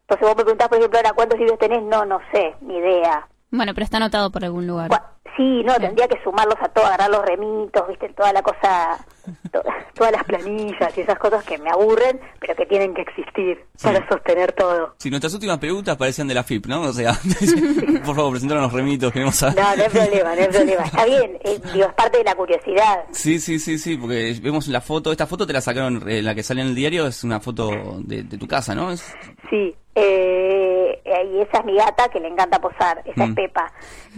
Entonces 0.03 0.29
vos 0.29 0.37
me 0.37 0.45
preguntás, 0.45 0.69
por 0.69 0.79
ejemplo, 0.79 0.99
ahora 0.99 1.13
cuántos 1.15 1.39
libros 1.39 1.59
tenés, 1.59 1.83
no, 1.83 2.05
no 2.05 2.21
sé, 2.33 2.55
ni 2.61 2.77
idea. 2.77 3.27
Bueno, 3.51 3.73
pero 3.75 3.85
está 3.85 3.97
anotado 3.97 4.31
por 4.31 4.45
algún 4.45 4.67
lugar. 4.67 4.91
Sí, 5.37 5.63
no, 5.65 5.75
tendría 5.75 6.09
que 6.09 6.19
sumarlos 6.25 6.57
a 6.61 6.69
todo, 6.69 6.87
agarrar 6.87 7.11
los 7.11 7.23
remitos, 7.23 7.87
viste, 7.89 8.09
toda 8.11 8.33
la 8.33 8.43
cosa, 8.43 8.97
todas 9.95 10.13
las 10.13 10.25
planillas 10.25 10.97
y 10.97 11.01
esas 11.03 11.19
cosas 11.19 11.45
que 11.45 11.59
me 11.59 11.69
aburren, 11.69 12.19
pero 12.41 12.55
que 12.55 12.65
tienen 12.65 12.95
que 12.95 13.03
existir 13.03 13.63
para 13.83 14.09
sostener 14.09 14.53
todo. 14.53 14.95
Si 14.99 15.11
nuestras 15.11 15.35
últimas 15.35 15.59
preguntas 15.59 15.97
parecían 15.99 16.27
de 16.29 16.35
la 16.35 16.43
FIP, 16.43 16.67
¿no? 16.67 16.83
O 16.83 16.93
sea, 16.93 17.13
por 18.05 18.17
favor, 18.17 18.31
presentaron 18.31 18.63
los 18.63 18.73
remitos, 18.73 19.13
queremos 19.13 19.37
saber. 19.37 19.63
No, 19.63 19.77
no 19.77 19.83
hay 19.83 19.91
problema, 19.91 20.35
no 20.35 20.41
hay 20.41 20.49
problema. 20.49 20.85
Está 20.85 21.05
bien, 21.05 21.39
eh, 21.45 21.61
digo, 21.75 21.87
es 21.87 21.95
parte 21.95 22.19
de 22.19 22.25
la 22.25 22.35
curiosidad. 22.35 23.05
Sí, 23.11 23.39
sí, 23.39 23.59
sí, 23.59 23.79
sí, 23.79 23.99
porque 23.99 24.39
vemos 24.43 24.69
la 24.69 24.81
foto, 24.81 25.13
esta 25.13 25.27
foto 25.27 25.47
te 25.47 25.53
la 25.53 25.61
sacaron, 25.61 26.09
eh, 26.09 26.23
la 26.23 26.35
que 26.35 26.43
sale 26.43 26.63
en 26.63 26.69
el 26.69 26.75
diario, 26.75 27.07
es 27.07 27.25
una 27.25 27.41
foto 27.41 27.71
de, 27.99 28.25
tu 28.25 28.47
casa, 28.47 28.75
¿no? 28.75 28.91
Es... 28.91 29.15
Sí, 29.51 29.75
eh, 29.99 31.01
y 31.33 31.41
esa 31.41 31.59
es 31.59 31.65
mi 31.65 31.75
gata 31.75 32.09
que 32.11 32.21
le 32.21 32.29
encanta 32.29 32.61
posar, 32.61 33.03
esa 33.07 33.25
es 33.25 33.31
mm. 33.31 33.35
Pepa. 33.35 33.73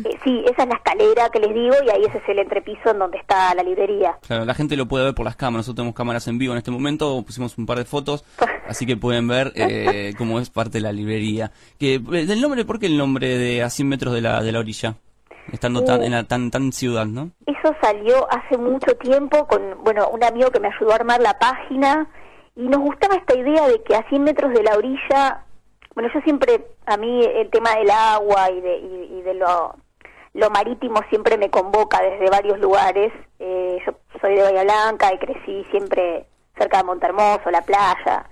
Eh, 0.04 0.18
sí, 0.24 0.42
esa 0.44 0.64
es 0.64 0.68
la 0.68 0.74
escalera 0.74 1.30
que 1.30 1.38
les 1.38 1.54
digo 1.54 1.74
y 1.86 1.90
ahí 1.90 2.04
ese 2.04 2.18
es 2.18 2.28
el 2.28 2.40
entrepiso 2.40 2.90
en 2.90 2.98
donde 2.98 3.18
está 3.18 3.54
la 3.54 3.62
librería. 3.62 4.18
Claro, 4.26 4.44
la 4.44 4.54
gente 4.54 4.76
lo 4.76 4.86
puede 4.86 5.04
ver 5.04 5.14
por 5.14 5.24
las 5.24 5.36
cámaras, 5.36 5.58
nosotros 5.58 5.76
tenemos 5.76 5.94
cámaras 5.94 6.26
en 6.26 6.38
vivo 6.38 6.52
en 6.52 6.58
este 6.58 6.72
momento, 6.72 7.22
pusimos 7.24 7.56
un 7.58 7.66
par 7.66 7.78
de 7.78 7.84
fotos, 7.84 8.24
así 8.68 8.86
que 8.86 8.96
pueden 8.96 9.28
ver 9.28 9.52
eh, 9.54 10.14
cómo 10.18 10.40
es 10.40 10.50
parte 10.50 10.78
de 10.78 10.80
la 10.80 10.92
librería. 10.92 11.52
Que, 11.78 11.94
eh, 11.94 12.00
¿Del 12.00 12.40
nombre, 12.40 12.64
por 12.64 12.80
qué 12.80 12.86
el 12.86 12.98
nombre 12.98 13.38
de 13.38 13.62
a 13.62 13.70
100 13.70 13.88
metros 13.88 14.14
de 14.14 14.20
la, 14.20 14.42
de 14.42 14.50
la 14.50 14.58
orilla? 14.58 14.96
Estando 15.52 15.82
tan, 15.82 16.02
en 16.02 16.12
la 16.12 16.24
tan, 16.24 16.50
tan 16.50 16.72
ciudad, 16.72 17.06
¿no? 17.06 17.30
Eso 17.46 17.74
salió 17.80 18.26
hace 18.30 18.58
mucho 18.58 18.94
tiempo 18.96 19.46
con, 19.46 19.62
bueno, 19.82 20.08
un 20.08 20.22
amigo 20.22 20.50
que 20.50 20.60
me 20.60 20.68
ayudó 20.68 20.92
a 20.92 20.96
armar 20.96 21.20
la 21.22 21.38
página 21.38 22.06
y 22.54 22.68
nos 22.68 22.80
gustaba 22.80 23.14
esta 23.14 23.34
idea 23.38 23.66
de 23.68 23.80
que 23.82 23.94
a 23.94 24.06
100 24.08 24.24
metros 24.24 24.52
de 24.52 24.62
la 24.62 24.76
orilla 24.76 25.44
bueno, 25.98 26.14
yo 26.14 26.20
siempre, 26.20 26.64
a 26.86 26.96
mí 26.96 27.24
el 27.24 27.50
tema 27.50 27.74
del 27.74 27.90
agua 27.90 28.52
y 28.52 28.60
de, 28.60 28.76
y, 28.76 29.20
de 29.22 29.34
lo, 29.34 29.74
lo 30.32 30.48
marítimo 30.50 31.00
siempre 31.10 31.36
me 31.36 31.50
convoca 31.50 32.00
desde 32.00 32.30
varios 32.30 32.60
lugares. 32.60 33.12
Eh, 33.40 33.80
yo 33.84 33.94
soy 34.20 34.36
de 34.36 34.42
Bahía 34.42 34.62
Blanca 34.62 35.12
y 35.12 35.18
crecí 35.18 35.64
siempre 35.72 36.26
cerca 36.56 36.76
de 36.78 36.84
Montermoso, 36.84 37.50
la 37.50 37.62
playa. 37.62 38.30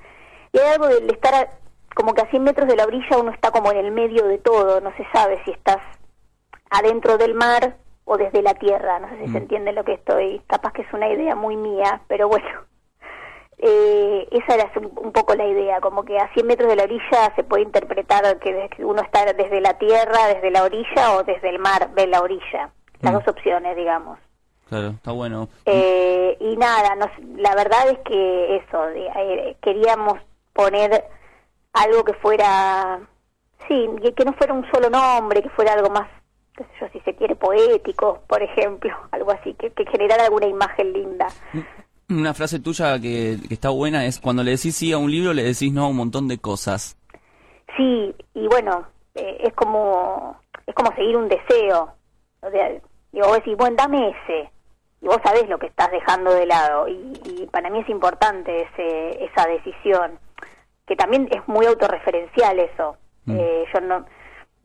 Y 0.52 0.60
hay 0.60 0.74
algo 0.74 0.86
de 0.86 1.08
estar 1.08 1.58
como 1.96 2.14
que 2.14 2.22
a 2.22 2.30
100 2.30 2.44
metros 2.44 2.68
de 2.68 2.76
la 2.76 2.84
orilla 2.84 3.18
uno 3.18 3.32
está 3.32 3.50
como 3.50 3.72
en 3.72 3.78
el 3.78 3.90
medio 3.90 4.28
de 4.28 4.38
todo, 4.38 4.80
no 4.80 4.92
se 4.96 5.04
sabe 5.12 5.42
si 5.44 5.50
estás 5.50 5.82
adentro 6.70 7.18
del 7.18 7.34
mar 7.34 7.78
o 8.04 8.16
desde 8.16 8.42
la 8.42 8.54
tierra. 8.54 9.00
No 9.00 9.08
sé 9.08 9.26
si 9.26 9.32
se 9.32 9.38
entiende 9.38 9.72
lo 9.72 9.82
que 9.82 9.94
estoy. 9.94 10.40
Capaz 10.46 10.72
que 10.72 10.82
es 10.82 10.92
una 10.92 11.08
idea 11.08 11.34
muy 11.34 11.56
mía, 11.56 12.02
pero 12.06 12.28
bueno. 12.28 12.65
Eh, 13.58 14.28
esa 14.32 14.54
era 14.54 14.70
un, 14.76 15.12
poco 15.12 15.34
la 15.34 15.46
idea, 15.46 15.80
como 15.80 16.04
que 16.04 16.18
a 16.18 16.32
100 16.34 16.46
metros 16.46 16.68
de 16.68 16.76
la 16.76 16.82
orilla 16.84 17.32
se 17.34 17.42
puede 17.42 17.62
interpretar 17.62 18.38
que 18.38 18.84
uno 18.84 19.00
está 19.00 19.24
desde 19.32 19.60
la 19.60 19.78
tierra, 19.78 20.26
desde 20.28 20.50
la 20.50 20.62
orilla 20.62 21.16
o 21.16 21.22
desde 21.22 21.48
el 21.48 21.58
mar, 21.58 21.94
de 21.94 22.06
la 22.06 22.20
orilla. 22.20 22.70
Las 23.00 23.12
dos 23.14 23.28
opciones, 23.28 23.76
digamos. 23.76 24.18
Claro, 24.68 24.88
está 24.88 25.12
bueno. 25.12 25.48
Eh, 25.64 26.36
y 26.40 26.56
nada, 26.56 26.96
la 27.36 27.54
verdad 27.54 27.88
es 27.88 27.98
que 28.00 28.56
eso, 28.56 28.88
eh, 28.88 29.56
queríamos 29.62 30.18
poner 30.52 31.04
algo 31.72 32.04
que 32.04 32.14
fuera, 32.14 33.00
sí, 33.68 33.88
que, 34.16 34.24
no 34.24 34.32
fuera 34.32 34.54
un 34.54 34.68
solo 34.72 34.90
nombre, 34.90 35.42
que 35.42 35.50
fuera 35.50 35.74
algo 35.74 35.90
más, 35.90 36.08
qué 36.56 36.64
sé 36.64 36.70
yo, 36.80 36.88
si 36.92 37.00
se 37.00 37.14
quiere, 37.14 37.36
poético, 37.36 38.22
por 38.26 38.42
ejemplo, 38.42 38.92
algo 39.12 39.30
así, 39.30 39.54
que, 39.54 39.70
que 39.70 39.86
generara 39.86 40.24
alguna 40.24 40.46
imagen 40.46 40.92
linda. 40.92 41.28
Una 42.08 42.34
frase 42.34 42.60
tuya 42.60 43.00
que, 43.00 43.38
está 43.50 43.70
buena 43.70 44.06
es, 44.06 44.20
cuando 44.20 44.42
le 44.42 44.52
decís 44.52 44.76
sí 44.76 44.92
a 44.92 44.98
un 44.98 45.10
libro, 45.10 45.32
le 45.32 45.42
decís 45.42 45.72
no 45.72 45.84
a 45.84 45.88
un 45.88 45.96
montón 45.96 46.28
de 46.28 46.38
cosas. 46.38 46.96
Sí, 47.76 48.14
y 48.34 48.46
bueno, 48.46 48.86
eh, 49.14 49.38
es 49.40 49.52
como 49.54 50.36
es 50.66 50.74
como 50.74 50.94
seguir 50.94 51.16
un 51.16 51.28
deseo. 51.28 51.92
O 52.42 52.50
sea, 52.50 52.68
digo, 53.12 53.26
vos 53.26 53.36
decís, 53.36 53.56
bueno, 53.56 53.76
dame 53.76 54.10
ese 54.10 54.50
y 55.00 55.06
vos 55.06 55.18
sabés 55.22 55.48
lo 55.48 55.58
que 55.58 55.66
estás 55.66 55.90
dejando 55.90 56.32
de 56.32 56.46
lado 56.46 56.88
y, 56.88 57.46
para 57.52 57.70
mí 57.70 57.80
es 57.80 57.88
importante 57.88 58.62
ese, 58.62 59.24
esa 59.24 59.46
decisión 59.46 60.18
que 60.86 60.96
también 60.96 61.28
es 61.30 61.46
muy 61.46 61.66
autorreferencial 61.66 62.58
eso 62.58 62.96
mm. 63.24 63.36
eh, 63.36 63.64
yo 63.72 63.80
no 63.80 64.06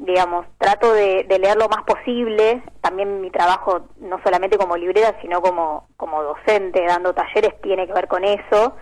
digamos 0.01 0.45
trato 0.57 0.93
de, 0.93 1.25
leer 1.29 1.57
lo 1.57 1.69
más 1.69 1.83
posible. 1.83 2.61
También 2.81 3.21
mi 3.21 3.31
trabajo 3.31 3.87
no 3.99 4.21
solamente 4.23 4.57
como 4.57 4.77
librera 4.77 5.17
sino 5.21 5.41
como 5.41 5.87
como 5.97 6.23
docente 6.23 6.83
dando 6.85 7.13
talleres 7.13 7.59
tiene 7.61 7.87
que 7.87 7.93
ver 7.93 8.07
con 8.07 8.23
eso. 8.23 8.75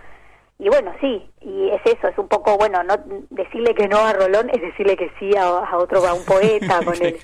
Y 0.58 0.68
bueno 0.68 0.92
sí 1.00 1.30
y 1.40 1.70
es 1.70 1.80
eso 1.84 2.08
es 2.08 2.18
un 2.18 2.28
poco 2.28 2.56
bueno 2.58 2.82
no 2.82 2.94
decirle 3.30 3.74
que 3.74 3.88
no 3.88 3.98
a 3.98 4.12
Rolón 4.12 4.50
es 4.50 4.60
decirle 4.60 4.96
que 4.96 5.10
sí 5.18 5.34
a, 5.36 5.76
otro 5.78 6.06
a 6.06 6.12
un 6.12 6.24
poeta 6.24 6.80
con 6.84 6.94
él 7.02 7.18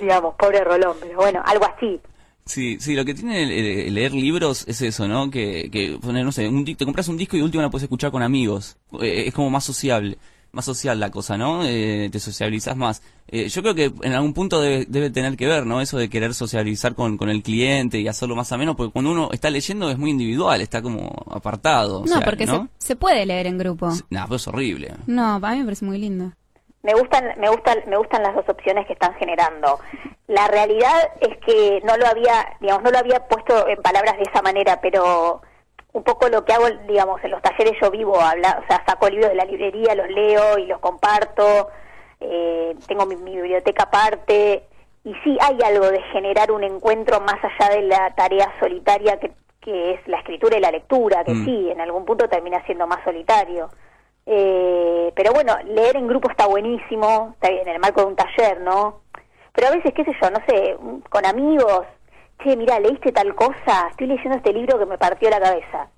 digamos 0.00 0.34
pobre 0.36 0.64
Rolón 0.64 0.96
pero 1.00 1.16
bueno 1.16 1.42
algo 1.44 1.66
así. 1.66 2.00
Sí, 2.48 2.78
sí, 2.80 2.94
lo 2.94 3.04
que 3.04 3.12
tiene 3.12 3.44
leer 3.90 4.14
libros 4.14 4.66
es 4.66 4.80
eso, 4.80 5.06
¿no? 5.06 5.30
Que, 5.30 5.70
que 5.70 5.98
no 6.02 6.32
sé, 6.32 6.48
un, 6.48 6.64
te 6.64 6.86
compras 6.86 7.08
un 7.08 7.18
disco 7.18 7.36
y 7.36 7.42
último 7.42 7.62
lo 7.62 7.70
puedes 7.70 7.82
escuchar 7.82 8.10
con 8.10 8.22
amigos. 8.22 8.78
Eh, 9.02 9.24
es 9.26 9.34
como 9.34 9.50
más 9.50 9.64
sociable, 9.64 10.16
más 10.52 10.64
social 10.64 10.98
la 10.98 11.10
cosa, 11.10 11.36
¿no? 11.36 11.64
Eh, 11.64 12.08
te 12.10 12.20
socializas 12.20 12.76
más. 12.76 13.02
Eh, 13.28 13.48
yo 13.48 13.62
creo 13.62 13.74
que 13.74 13.92
en 14.02 14.12
algún 14.12 14.34
punto 14.34 14.60
debe, 14.60 14.86
debe 14.88 15.10
tener 15.10 15.36
que 15.36 15.46
ver, 15.46 15.66
¿no? 15.66 15.80
Eso 15.80 15.98
de 15.98 16.08
querer 16.08 16.34
socializar 16.34 16.94
con, 16.94 17.16
con 17.18 17.28
el 17.28 17.42
cliente 17.42 17.98
y 17.98 18.08
hacerlo 18.08 18.36
más 18.36 18.52
ameno, 18.52 18.76
porque 18.76 18.92
cuando 18.92 19.12
uno 19.12 19.28
está 19.32 19.50
leyendo 19.50 19.90
es 19.90 19.98
muy 19.98 20.10
individual, 20.10 20.60
está 20.60 20.82
como 20.82 21.10
apartado. 21.30 22.04
No, 22.06 22.20
porque 22.22 22.46
Se, 22.46 22.60
se, 22.78 22.96
puede 22.96 23.26
leer 23.26 23.46
en 23.46 23.58
grupo. 23.58 23.88
No, 24.10 24.24
pero 24.24 24.36
es 24.36 24.48
horrible. 24.48 24.94
No, 25.06 25.40
para 25.40 25.54
mí 25.54 25.60
me 25.60 25.64
parece 25.66 25.84
muy 25.84 25.98
lindo 25.98 26.32
me 26.82 26.94
gustan 26.94 27.34
me 27.38 27.48
gustan 27.50 27.78
me 27.86 27.96
gustan 27.96 28.22
las 28.22 28.34
dos 28.34 28.48
opciones 28.48 28.86
que 28.86 28.92
están 28.92 29.14
generando 29.14 29.78
la 30.26 30.46
realidad 30.48 31.10
es 31.20 31.36
que 31.38 31.80
no 31.84 31.96
lo 31.96 32.06
había 32.06 32.56
digamos 32.60 32.82
no 32.82 32.90
lo 32.90 32.98
había 32.98 33.26
puesto 33.26 33.68
en 33.68 33.80
palabras 33.82 34.16
de 34.16 34.22
esa 34.22 34.42
manera 34.42 34.80
pero 34.80 35.42
un 35.92 36.02
poco 36.02 36.28
lo 36.28 36.44
que 36.44 36.52
hago 36.52 36.66
digamos 36.86 37.22
en 37.24 37.30
los 37.30 37.42
talleres 37.42 37.74
yo 37.80 37.90
vivo 37.90 38.20
habla, 38.20 38.60
o 38.62 38.66
sea 38.66 38.84
saco 38.86 39.08
libros 39.08 39.30
de 39.30 39.36
la 39.36 39.44
librería 39.44 39.94
los 39.94 40.08
leo 40.08 40.58
y 40.58 40.66
los 40.66 40.80
comparto 40.80 41.68
eh, 42.20 42.74
tengo 42.86 43.06
mi, 43.06 43.16
biblioteca 43.16 43.84
aparte 43.84 44.64
y 45.04 45.14
sí 45.24 45.38
hay 45.40 45.58
algo 45.64 45.90
de 45.90 46.02
generar 46.12 46.50
un 46.50 46.64
encuentro 46.64 47.20
más 47.20 47.36
allá 47.42 47.74
de 47.74 47.82
la 47.82 48.14
tarea 48.14 48.52
solitaria 48.60 49.18
que, 49.18 49.32
que 49.60 49.92
es 49.92 50.08
la 50.08 50.18
escritura 50.18 50.58
y 50.58 50.60
la 50.60 50.70
lectura 50.70 51.24
que 51.24 51.32
mm. 51.32 51.44
sí 51.44 51.70
en 51.70 51.80
algún 51.80 52.04
punto 52.04 52.28
termina 52.28 52.64
siendo 52.66 52.86
más 52.86 53.02
solitario 53.04 53.70
eh, 54.30 55.10
pero 55.16 55.32
bueno, 55.32 55.56
leer 55.64 55.96
en 55.96 56.06
grupo 56.06 56.30
está 56.30 56.46
buenísimo, 56.46 57.30
está 57.32 57.48
bien, 57.48 57.66
en 57.66 57.76
el 57.76 57.80
marco 57.80 58.02
de 58.02 58.08
un 58.08 58.16
taller, 58.16 58.60
¿no? 58.60 59.00
Pero 59.54 59.68
a 59.68 59.70
veces, 59.70 59.94
qué 59.94 60.04
sé 60.04 60.12
yo, 60.20 60.30
no 60.30 60.38
sé, 60.46 60.76
con 61.08 61.24
amigos, 61.24 61.86
che, 62.42 62.56
mira, 62.56 62.78
leíste 62.80 63.12
tal 63.12 63.34
cosa, 63.34 63.88
estoy 63.90 64.06
leyendo 64.06 64.36
este 64.36 64.52
libro 64.52 64.78
que 64.78 64.86
me 64.86 64.98
partió 64.98 65.30
la 65.30 65.40
cabeza. 65.40 65.88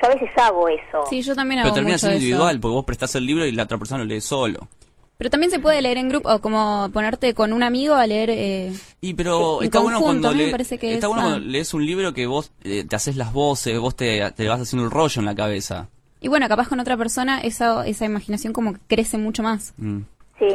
Yo 0.00 0.08
a 0.08 0.14
veces 0.14 0.30
hago 0.36 0.68
eso. 0.68 1.04
Sí, 1.08 1.22
yo 1.22 1.34
también 1.34 1.60
hago 1.60 1.66
Pero 1.66 1.74
termina 1.74 1.98
siendo 1.98 2.16
individual, 2.16 2.58
porque 2.60 2.74
vos 2.74 2.84
prestás 2.84 3.14
el 3.14 3.26
libro 3.26 3.46
y 3.46 3.52
la 3.52 3.62
otra 3.64 3.78
persona 3.78 4.02
lo 4.02 4.06
lee 4.06 4.20
solo. 4.20 4.68
Pero 5.16 5.30
también 5.30 5.52
se 5.52 5.60
puede 5.60 5.80
leer 5.80 5.98
en 5.98 6.08
grupo, 6.08 6.28
o 6.28 6.40
como 6.40 6.90
ponerte 6.92 7.34
con 7.34 7.52
un 7.52 7.62
amigo 7.62 7.94
a 7.94 8.06
leer. 8.06 8.30
Eh, 8.30 8.72
y 9.00 9.14
pero 9.14 9.62
está 9.62 9.78
bueno 9.78 10.00
cuando, 10.00 10.32
está 10.32 11.08
bueno 11.08 11.22
cuando 11.22 11.38
lees 11.38 11.72
un 11.72 11.86
libro 11.86 12.12
que 12.12 12.26
vos 12.26 12.50
eh, 12.64 12.84
te 12.84 12.96
haces 12.96 13.16
las 13.16 13.32
voces, 13.32 13.78
vos 13.78 13.94
te, 13.94 14.28
te 14.32 14.48
vas 14.48 14.60
haciendo 14.60 14.84
el 14.84 14.90
rollo 14.90 15.20
en 15.20 15.26
la 15.26 15.34
cabeza. 15.34 15.88
Y 16.20 16.28
bueno, 16.28 16.48
capaz 16.48 16.68
con 16.68 16.80
otra 16.80 16.96
persona 16.96 17.40
esa, 17.40 17.86
esa 17.86 18.06
imaginación 18.06 18.52
como 18.52 18.72
que 18.72 18.80
crece 18.88 19.16
mucho 19.18 19.42
más. 19.42 19.74
Mm. 19.76 20.00
Sí. 20.38 20.48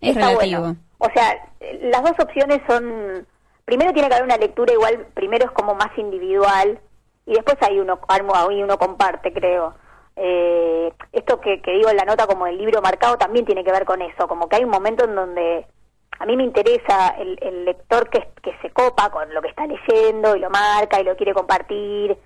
Es 0.00 0.14
relativo. 0.14 0.74
O 0.98 1.08
sea, 1.14 1.36
las 1.82 2.02
dos 2.02 2.14
opciones 2.18 2.60
son... 2.66 3.26
Primero 3.70 3.92
tiene 3.92 4.08
que 4.08 4.14
haber 4.16 4.24
una 4.24 4.36
lectura 4.36 4.72
igual, 4.72 5.06
primero 5.14 5.44
es 5.44 5.52
como 5.52 5.76
más 5.76 5.96
individual 5.96 6.80
y 7.24 7.34
después 7.34 7.56
hay 7.60 7.78
uno, 7.78 8.00
ahí 8.08 8.60
uno 8.60 8.76
comparte, 8.78 9.32
creo. 9.32 9.76
Eh, 10.16 10.92
esto 11.12 11.40
que, 11.40 11.62
que 11.62 11.70
digo 11.74 11.88
en 11.88 11.96
la 11.96 12.04
nota 12.04 12.26
como 12.26 12.48
el 12.48 12.58
libro 12.58 12.82
marcado 12.82 13.16
también 13.16 13.46
tiene 13.46 13.62
que 13.62 13.70
ver 13.70 13.84
con 13.84 14.02
eso, 14.02 14.26
como 14.26 14.48
que 14.48 14.56
hay 14.56 14.64
un 14.64 14.70
momento 14.70 15.04
en 15.04 15.14
donde 15.14 15.66
a 16.18 16.26
mí 16.26 16.36
me 16.36 16.42
interesa 16.42 17.14
el, 17.16 17.38
el 17.40 17.64
lector 17.64 18.10
que, 18.10 18.32
que 18.42 18.58
se 18.60 18.70
copa 18.70 19.08
con 19.12 19.32
lo 19.32 19.40
que 19.40 19.50
está 19.50 19.64
leyendo 19.68 20.34
y 20.34 20.40
lo 20.40 20.50
marca 20.50 21.00
y 21.00 21.04
lo 21.04 21.14
quiere 21.14 21.32
compartir 21.32 22.18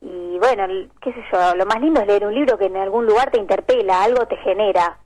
y 0.00 0.38
bueno, 0.40 0.66
qué 1.00 1.12
sé 1.12 1.24
yo, 1.32 1.54
lo 1.54 1.66
más 1.66 1.80
lindo 1.80 2.00
es 2.00 2.08
leer 2.08 2.26
un 2.26 2.34
libro 2.34 2.58
que 2.58 2.66
en 2.66 2.78
algún 2.78 3.06
lugar 3.06 3.30
te 3.30 3.38
interpela, 3.38 4.02
algo 4.02 4.26
te 4.26 4.36
genera. 4.38 4.98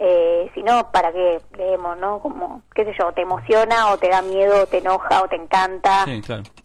Eh, 0.00 0.48
si 0.54 0.62
no, 0.62 0.92
¿para 0.92 1.12
qué 1.12 1.40
leemos, 1.56 1.98
no? 1.98 2.20
Como, 2.20 2.62
qué 2.72 2.84
sé 2.84 2.92
yo, 2.98 3.12
te 3.12 3.22
emociona 3.22 3.90
o 3.90 3.98
te 3.98 4.08
da 4.08 4.22
miedo, 4.22 4.62
o 4.62 4.66
te 4.66 4.78
enoja 4.78 5.22
o 5.22 5.28
te 5.28 5.34
encanta, 5.34 6.06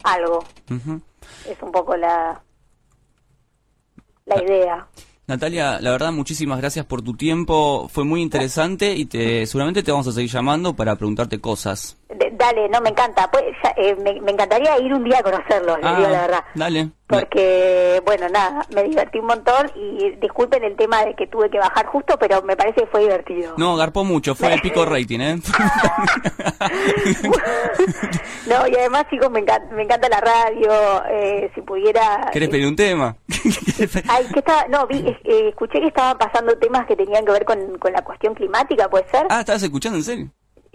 algo. 0.04 0.44
Es 1.48 1.60
un 1.60 1.72
poco 1.72 1.96
la, 1.96 2.40
la 4.26 4.42
idea. 4.42 4.86
Natalia, 5.26 5.80
la 5.80 5.90
verdad, 5.90 6.12
muchísimas 6.12 6.58
gracias 6.58 6.84
por 6.84 7.02
tu 7.02 7.14
tiempo. 7.14 7.88
Fue 7.88 8.04
muy 8.04 8.20
interesante 8.20 8.94
y 8.94 9.06
te, 9.06 9.46
seguramente 9.46 9.82
te 9.82 9.90
vamos 9.90 10.06
a 10.06 10.12
seguir 10.12 10.30
llamando 10.30 10.74
para 10.74 10.96
preguntarte 10.96 11.40
cosas. 11.40 11.96
Dale, 12.32 12.68
no, 12.68 12.80
me 12.80 12.90
encanta. 12.90 13.30
Pues, 13.30 13.44
eh, 13.76 13.96
me, 13.96 14.10
encantaría 14.30 14.78
ir 14.78 14.92
un 14.92 15.04
día 15.04 15.18
a 15.18 15.22
conocerlo, 15.22 15.76
le 15.76 15.88
digo 15.88 16.08
la 16.08 16.18
ah, 16.18 16.26
verdad. 16.26 16.44
Dale. 16.54 16.90
Porque, 17.06 18.02
bueno, 18.04 18.28
nada, 18.30 18.64
me 18.74 18.82
divertí 18.84 19.18
un 19.18 19.26
montón 19.26 19.70
y 19.76 20.10
disculpen 20.22 20.64
el 20.64 20.74
tema 20.74 21.04
de 21.04 21.14
que 21.14 21.26
tuve 21.26 21.50
que 21.50 21.58
bajar 21.58 21.86
justo, 21.86 22.16
pero 22.18 22.42
me 22.42 22.56
parece 22.56 22.80
que 22.80 22.86
fue 22.86 23.02
divertido. 23.02 23.54
No, 23.58 23.76
garpó 23.76 24.04
mucho, 24.04 24.34
fue 24.34 24.52
el 24.54 24.60
pico 24.60 24.84
rating, 24.86 25.20
¿eh? 25.20 25.36
no, 28.48 28.66
y 28.66 28.74
además, 28.74 29.04
chicos, 29.10 29.30
me 29.30 29.40
encanta, 29.40 29.74
me 29.74 29.82
encanta 29.82 30.08
la 30.08 30.20
radio. 30.20 31.04
Eh, 31.10 31.50
si 31.54 31.60
pudiera. 31.62 32.30
¿Querés 32.32 32.48
pedir 32.48 32.66
un 32.66 32.76
tema? 32.76 33.16
Ay, 34.08 34.26
que 34.32 34.38
está, 34.38 34.66
no, 34.68 34.86
vi, 34.86 34.98
eh, 35.24 35.48
escuché 35.48 35.80
que 35.80 35.88
estaban 35.88 36.18
pasando 36.18 36.56
temas 36.58 36.86
que 36.86 36.96
tenían 36.96 37.24
que 37.24 37.32
ver 37.32 37.44
con, 37.44 37.78
con 37.78 37.92
la 37.92 38.02
cuestión 38.02 38.34
climática, 38.34 38.88
¿puede 38.88 39.08
ser? 39.10 39.26
Ah, 39.30 39.40
¿estabas 39.40 39.62
escuchando 39.62 39.98
en 39.98 40.04
serio? 40.04 40.30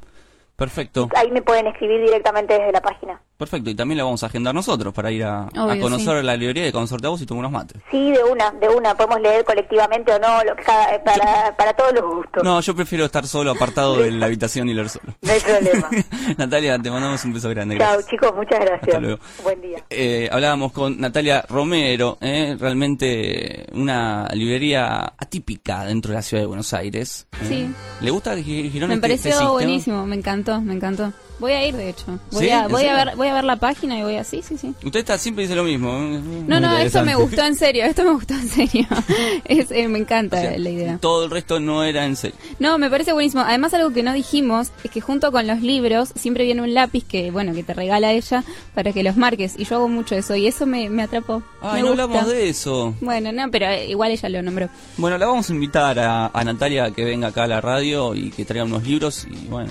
Perfecto. 0.56 1.08
Ahí 1.14 1.30
me 1.30 1.42
pueden 1.42 1.68
escribir 1.68 2.00
directamente 2.00 2.54
desde 2.54 2.72
la 2.72 2.80
página. 2.80 3.22
Perfecto, 3.38 3.70
y 3.70 3.76
también 3.76 3.98
la 3.98 4.02
vamos 4.04 4.20
a 4.24 4.26
agendar 4.26 4.52
nosotros 4.52 4.92
para 4.92 5.12
ir 5.12 5.22
a, 5.22 5.48
conocer 5.80 6.24
la 6.24 6.36
librería 6.36 6.66
y 6.66 6.72
conocerte 6.72 7.06
a 7.06 7.10
vos 7.10 7.22
y 7.22 7.26
tomar 7.26 7.46
unos 7.46 7.52
mates. 7.52 7.80
Sí, 7.88 8.10
de 8.10 8.24
una, 8.24 8.50
de 8.50 8.68
una. 8.68 8.96
Podemos 8.96 9.20
leer 9.20 9.44
colectivamente 9.44 10.12
o 10.12 10.18
no, 10.18 10.42
lo 10.42 10.56
que 10.56 10.64
para, 10.64 11.56
para 11.56 11.72
todos 11.74 11.92
los 11.92 12.02
gustos. 12.02 12.42
No, 12.42 12.60
yo 12.60 12.74
prefiero 12.74 13.04
estar 13.04 13.24
solo, 13.28 13.52
apartado 13.52 13.98
de 13.98 14.10
la 14.10 14.26
habitación 14.26 14.68
y 14.68 14.74
leer 14.74 14.88
solo. 14.88 15.14
No 15.22 15.32
hay 15.32 15.38
problema. 15.38 15.88
Natalia, 16.36 16.80
te 16.80 16.90
mandamos 16.90 17.24
un 17.24 17.32
beso 17.32 17.48
grande. 17.50 17.78
Chao, 17.78 18.00
chicos, 18.10 18.34
muchas 18.34 18.58
gracias. 18.58 18.88
Hasta 18.88 18.98
luego. 18.98 19.20
Buen 19.44 19.60
día. 19.62 19.84
Eh, 19.88 20.28
hablábamos 20.32 20.72
con 20.72 21.00
Natalia 21.00 21.44
Romero, 21.48 22.18
eh, 22.20 22.56
realmente 22.58 23.66
una 23.72 24.26
librería 24.34 25.12
atípica 25.16 25.84
dentro 25.84 26.10
de 26.10 26.16
la 26.16 26.22
ciudad 26.22 26.42
de 26.42 26.46
Buenos 26.48 26.74
Aires. 26.74 27.28
Sí. 27.46 27.72
¿Le 28.00 28.10
gusta 28.10 28.36
Girón? 28.36 28.88
Me 28.88 28.94
este 28.96 29.00
pareció 29.00 29.52
buenísimo, 29.52 30.04
me 30.06 30.16
encantó, 30.16 30.60
me 30.60 30.74
encantó. 30.74 31.12
Voy 31.38 31.52
a 31.52 31.66
ir, 31.66 31.76
de 31.76 31.90
hecho. 31.90 32.04
Voy, 32.32 32.44
¿Sí? 32.46 32.50
a, 32.50 32.64
¿En 32.64 32.70
voy, 32.70 32.84
a 32.84 33.04
ver, 33.04 33.16
voy 33.16 33.28
a 33.28 33.34
ver 33.34 33.44
la 33.44 33.56
página 33.56 33.98
y 33.98 34.02
voy 34.02 34.16
a... 34.16 34.24
Sí, 34.24 34.42
sí, 34.42 34.58
sí. 34.58 34.74
Usted 34.84 35.00
está, 35.00 35.18
siempre 35.18 35.44
dice 35.44 35.54
lo 35.54 35.64
mismo. 35.64 35.90
¿eh? 35.90 36.20
No, 36.46 36.60
no, 36.60 36.76
esto 36.78 37.04
me 37.04 37.14
gustó 37.14 37.44
en 37.44 37.54
serio, 37.54 37.84
esto 37.84 38.04
me 38.04 38.12
gustó 38.12 38.34
en 38.34 38.48
serio. 38.48 38.86
Es, 39.44 39.70
eh, 39.70 39.88
me 39.88 39.98
encanta 39.98 40.36
O 40.36 40.40
sea, 40.40 40.58
la 40.58 40.70
idea. 40.70 40.98
Todo 41.00 41.24
el 41.24 41.30
resto 41.30 41.60
no 41.60 41.84
era 41.84 42.04
en 42.04 42.16
serio. 42.16 42.36
No, 42.58 42.78
me 42.78 42.90
parece 42.90 43.12
buenísimo. 43.12 43.42
Además, 43.42 43.72
algo 43.74 43.90
que 43.90 44.02
no 44.02 44.12
dijimos 44.12 44.70
es 44.84 44.90
que 44.90 45.00
junto 45.00 45.32
con 45.32 45.46
los 45.46 45.60
libros 45.62 46.12
siempre 46.16 46.44
viene 46.44 46.62
un 46.62 46.74
lápiz 46.74 47.04
que, 47.04 47.30
bueno, 47.30 47.54
que 47.54 47.62
te 47.62 47.72
regala 47.74 48.12
ella 48.12 48.44
para 48.74 48.92
que 48.92 49.02
los 49.02 49.16
marques. 49.16 49.54
Y 49.58 49.64
yo 49.64 49.76
hago 49.76 49.88
mucho 49.88 50.14
eso 50.14 50.34
y 50.36 50.46
eso 50.46 50.66
me, 50.66 50.90
me 50.90 51.02
atrapó. 51.02 51.42
Ay, 51.62 51.76
Me 51.76 51.80
no 51.82 51.88
gusta. 51.88 52.02
hablamos 52.04 52.28
de 52.28 52.48
eso. 52.48 52.94
Bueno, 53.00 53.32
no, 53.32 53.50
pero 53.50 53.66
eh, 53.66 53.86
igual 53.88 54.10
ella 54.10 54.28
lo 54.28 54.42
nombró. 54.42 54.68
Bueno, 54.96 55.16
la 55.18 55.26
vamos 55.26 55.48
a 55.50 55.52
invitar 55.52 55.98
a, 55.98 56.26
a 56.26 56.44
Natalia 56.44 56.84
a 56.84 56.90
que 56.90 57.04
venga 57.04 57.28
acá 57.28 57.44
a 57.44 57.46
la 57.46 57.60
radio 57.60 58.14
y 58.14 58.30
que 58.30 58.44
traiga 58.44 58.64
unos 58.64 58.82
libros 58.84 59.26
y 59.30 59.46
bueno, 59.48 59.70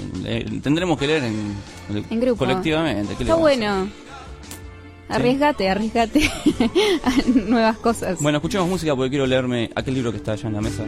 tendremos 0.61 0.97
que 0.97 1.07
leer 1.07 1.23
en, 1.23 1.55
En 1.89 2.19
grupo. 2.19 2.37
colectivamente. 2.39 3.13
¿Qué 3.15 3.23
le 3.23 3.29
Está 3.29 3.35
bueno. 3.35 3.89
Arriesgate, 5.09 5.69
arriesgate 5.69 6.29
a 7.03 7.11
nuevas 7.33 7.77
cosas. 7.77 8.19
Bueno, 8.21 8.39
escuchemos 8.39 8.67
música 8.67 8.93
porque 8.95 9.09
quiero 9.11 9.25
leerme 9.25 9.71
aquel 9.73 9.93
libro 9.93 10.11
que 10.11 10.17
está 10.17 10.33
allá 10.33 10.47
en 10.47 10.53
la 10.53 10.61
mesa. 10.61 10.83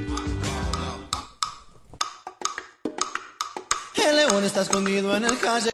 El 3.95 4.15
león 4.15 4.43
está 4.43 4.61
escondido 4.63 5.15
en 5.15 5.23
el 5.25 5.37
calle. 5.39 5.67